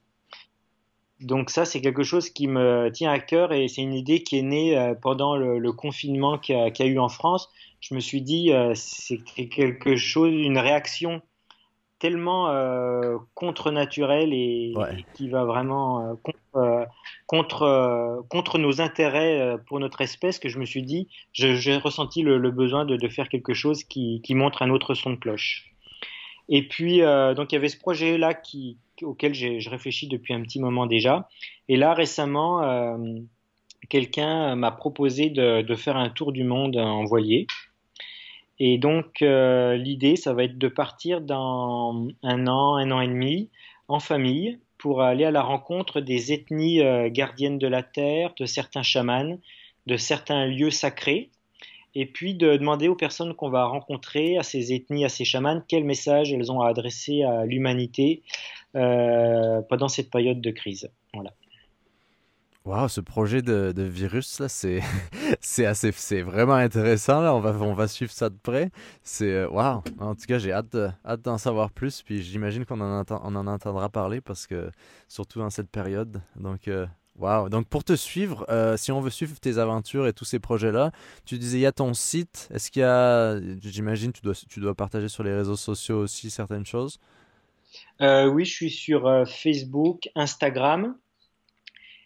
[1.20, 4.38] Donc ça, c'est quelque chose qui me tient à cœur et c'est une idée qui
[4.38, 7.50] est née pendant le, confinement qu'il y, a eu en France.
[7.82, 9.18] Je me suis dit, c'est
[9.48, 11.20] quelque chose, une réaction
[12.02, 14.74] tellement euh, contre-naturel et,
[15.14, 16.84] qui va vraiment euh, euh,
[17.28, 22.50] contre, contre, nos intérêts pour notre espèce que je me suis dit, j'ai ressenti le,
[22.50, 25.70] besoin de, faire quelque chose qui, montre un autre son de cloche.
[26.48, 27.02] Et puis,
[27.36, 31.28] donc il y avait ce projet-là qui, auquel je réfléchis depuis un petit moment déjà.
[31.68, 32.98] Et là, récemment,
[33.88, 37.46] quelqu'un m'a proposé de, de, faire un tour du monde en voilier.
[38.64, 43.08] Et donc, euh, l'idée, ça va être de partir dans un an, un an et
[43.08, 43.50] demi,
[43.88, 48.46] en famille, pour aller à la rencontre des ethnies euh, gardiennes de la terre, de
[48.46, 49.36] certains chamans,
[49.86, 51.30] de certains lieux sacrés,
[51.96, 55.60] et puis de demander aux personnes qu'on va rencontrer, à ces ethnies, à ces chamans,
[55.66, 58.22] quel message elles ont à adresser à l'humanité
[58.76, 60.88] euh, pendant cette période de crise.
[61.14, 61.32] Voilà.
[62.64, 64.82] Waouh, ce projet de, de virus là, c'est
[65.40, 67.34] c'est assez c'est vraiment intéressant là.
[67.34, 68.70] On va on va suivre ça de près.
[69.02, 69.82] C'est euh, waouh.
[69.98, 72.02] En tout cas, j'ai hâte hâte d'en savoir plus.
[72.02, 74.70] Puis j'imagine qu'on en entend, on en entendra parler parce que
[75.08, 76.22] surtout dans cette période.
[76.36, 76.86] Donc euh,
[77.18, 77.48] Wow.
[77.50, 80.92] Donc pour te suivre, euh, si on veut suivre tes aventures et tous ces projets-là,
[81.26, 82.48] tu disais il y a ton site.
[82.54, 86.30] Est-ce qu'il y a, j'imagine, tu dois, tu dois partager sur les réseaux sociaux aussi
[86.30, 86.98] certaines choses?
[88.00, 90.96] oui, je suis sur Facebook, Instagram.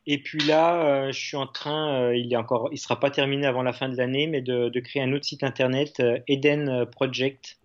[0.09, 3.11] Et puis là, euh, je suis en train, euh, il est encore, il sera pas
[3.11, 6.87] terminé avant la fin de l'année, mais de, créer un autre site internet, euh, Eden
[6.93, 7.59] Project.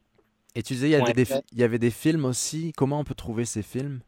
[0.56, 2.74] Et tu disais, il y, avait des, il y avait des films aussi.
[2.76, 4.02] Comment on peut trouver ces films?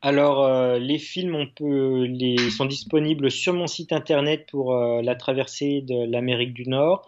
[0.00, 5.82] Alors, les films, on peut, les, sont disponibles sur mon site internet pour la traversée
[5.82, 7.06] de l'Amérique du Nord.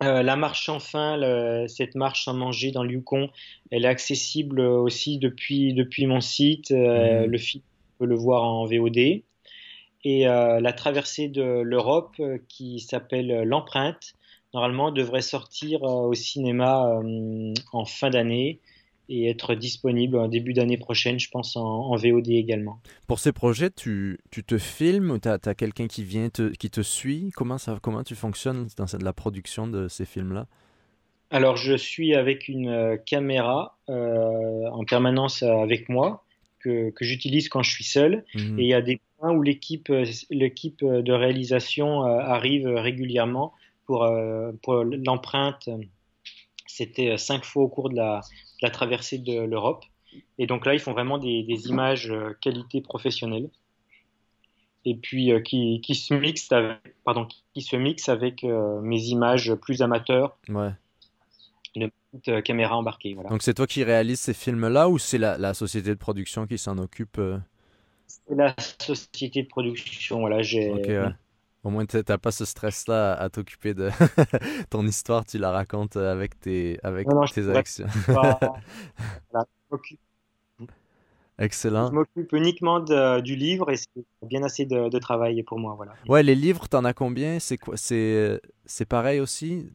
[0.00, 1.18] la marche sans fin,
[1.68, 3.30] cette marche sans manger dans le Yukon,
[3.70, 6.70] elle est accessible aussi depuis, depuis mon site.
[6.70, 7.24] Mmh.
[7.24, 7.62] Le film
[8.06, 9.22] le voir en VOD.
[10.04, 14.14] Et euh, la traversée de l'Europe euh, qui s'appelle L'empreinte,
[14.52, 17.00] normalement devrait sortir euh, au cinéma
[17.72, 18.60] en fin d'année
[19.08, 22.80] et être disponible en début d'année prochaine, je pense, en, VOD également.
[23.06, 26.70] Pour ces projets, tu, tu te filmes ou tu as, quelqu'un qui vient te, qui
[26.70, 27.30] te suit?
[27.34, 30.46] Comment, ça, comment tu fonctionnes dans la production de ces films-là?
[31.30, 36.24] Alors, je suis avec une caméra en permanence avec moi
[36.62, 38.24] que, j'utilise quand je suis seul.
[38.34, 38.58] Mhm.
[38.58, 43.52] Et il y a des points où l'équipe, euh, de réalisation euh, arrive régulièrement
[43.86, 45.68] pour, euh, pour l'empreinte.
[46.66, 48.22] C'était cinq fois au cours de la,
[48.62, 49.84] la traversée de l'Europe.
[50.38, 53.50] Et donc là, ils font vraiment des, des images qualité professionnelle.
[54.84, 59.80] Et puis qui, qui, se mixent avec, pardon, qui se mixent avec mes images plus
[59.80, 60.36] amateurs.
[60.48, 60.70] Ouais.
[62.28, 63.16] Euh, caméra embarquée.
[63.30, 66.76] Donc c'est toi qui réalises ces films-là ou c'est la, société de production qui s'en
[66.76, 67.38] occupe euh?
[68.06, 70.20] C'est la société de production.
[70.20, 70.70] Voilà, j'ai.
[71.64, 73.88] Au moins, tu n'as pas ce stress-là à, t'occuper de
[74.70, 77.86] ton histoire, tu la racontes avec tes, avec tes actions.
[81.38, 81.88] Excellent.
[81.88, 82.80] Je m'occupe uniquement
[83.20, 85.74] du livre et c'est bien assez de, de, travail pour moi.
[85.76, 85.92] Voilà.
[86.08, 87.38] Ouais, les livres, tu en as combien?
[87.38, 87.76] C'est quoi?
[87.76, 88.40] C'est
[88.88, 89.70] pareil aussi?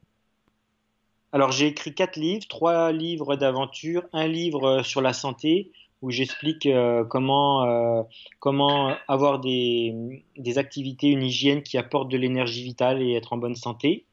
[1.34, 5.72] Alors j'ai écrit quatre livres, trois livres d'aventure, un livre sur la santé
[6.02, 6.70] où j'explique
[7.10, 8.08] comment,
[8.40, 13.38] comment avoir des, des, activités, une hygiène qui apporte de l'énergie vitale et être en
[13.38, 14.06] bonne santé.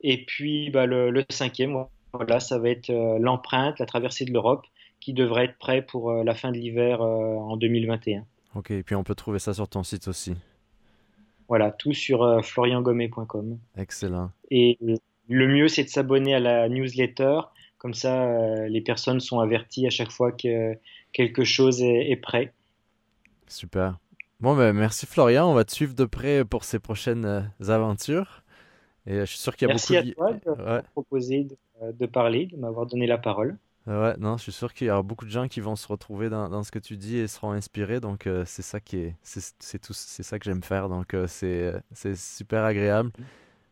[0.00, 1.84] Et puis bah, le, le, cinquième,
[2.14, 4.66] voilà, ça va être l'empreinte, la traversée de l'Europe,
[4.98, 8.24] qui devrait être prêt pour la fin de l'hiver en 2021.
[8.54, 10.34] Ok, et puis on peut trouver ça sur ton site aussi.
[11.48, 13.58] Voilà, tout sur euh, floriangommet.com.
[13.76, 14.30] Excellent.
[14.50, 14.78] Et
[15.30, 17.40] le mieux, c'est de s'abonner à la newsletter.
[17.78, 20.76] Comme ça, euh, les personnes sont averties à chaque fois que
[21.12, 22.52] quelque chose est, prêt.
[23.48, 23.98] Super.
[24.40, 25.50] Bon, ben, merci Florian.
[25.50, 28.42] On va te suivre de près pour ces prochaines euh, aventures.
[29.06, 29.92] Et je suis sûr qu'il y a beaucoup de...
[29.94, 31.46] Merci à toi de proposer
[31.80, 33.56] de parler, de m'avoir donné la parole.
[33.86, 36.28] Ouais, non, je suis sûr qu'il y aura beaucoup de gens qui vont se retrouver
[36.28, 37.98] dans, dans ce que tu dis et seront inspirés.
[37.98, 40.88] Donc, euh, c'est ça qui est, c'est tout, c'est ça que j'aime faire.
[40.88, 43.10] Donc, euh, c'est, euh, c'est super agréable.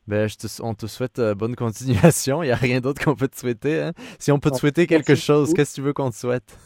[0.09, 2.43] Ben, je te, on te souhaite bonne continuation.
[2.43, 3.83] Il n'y a rien d'autre qu'on peut te souhaiter.
[3.83, 3.93] Hein.
[4.19, 6.59] Si on peut te souhaiter quelque chose, qu'est-ce que tu veux qu'on te souhaite?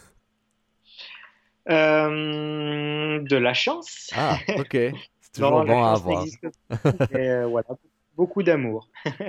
[1.69, 4.11] De la chance.
[4.17, 4.73] Ah, ok.
[5.33, 6.25] C'est toujours bon à avoir.
[7.51, 7.69] voilà,
[8.17, 8.89] beaucoup d'amour.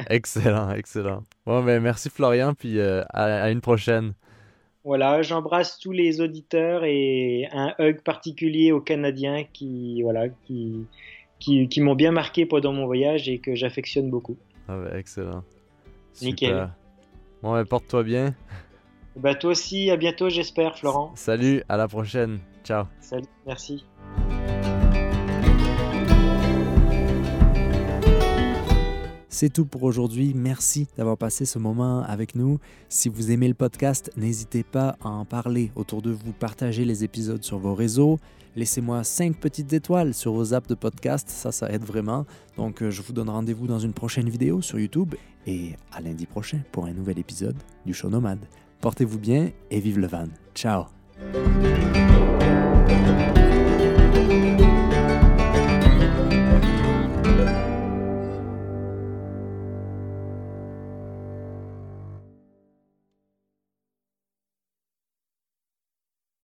[0.09, 1.24] excellent, excellent.
[1.45, 4.14] Bon, ben, merci Florian, puis euh, à, une prochaine.
[4.84, 10.86] Voilà, j'embrasse tous les auditeurs et un hug particulier aux Canadiens qui, voilà, qui,
[11.43, 14.37] qui, m'ont bien marqué pendant mon voyage et que j'affectionne beaucoup.
[14.67, 15.43] Ah ben, excellent.
[16.21, 16.69] Nickel.
[17.41, 18.35] Bon, ben, porte-toi bien.
[19.15, 21.11] Bah, toi aussi, à bientôt, j'espère, Florent.
[21.15, 22.39] Salut, à la prochaine.
[22.63, 22.85] Ciao.
[22.99, 23.85] Salut, merci.
[29.34, 30.34] C'est tout pour aujourd'hui.
[30.36, 32.59] Merci d'avoir passé ce moment avec nous.
[32.88, 37.03] Si vous aimez le podcast, n'hésitez pas à en parler autour de vous, partagez les
[37.03, 38.19] épisodes sur vos réseaux.
[38.55, 42.27] Laissez-moi 5 petites étoiles sur vos apps de podcast, ça, ça aide vraiment.
[42.57, 45.15] Donc, euh, je vous donne rendez-vous dans une prochaine vidéo sur YouTube
[45.47, 47.57] et à lundi prochain pour un nouvel épisode
[47.88, 48.45] du Show Nomade.
[48.81, 50.27] Portez-vous bien et vive le van.
[50.53, 50.84] Ciao!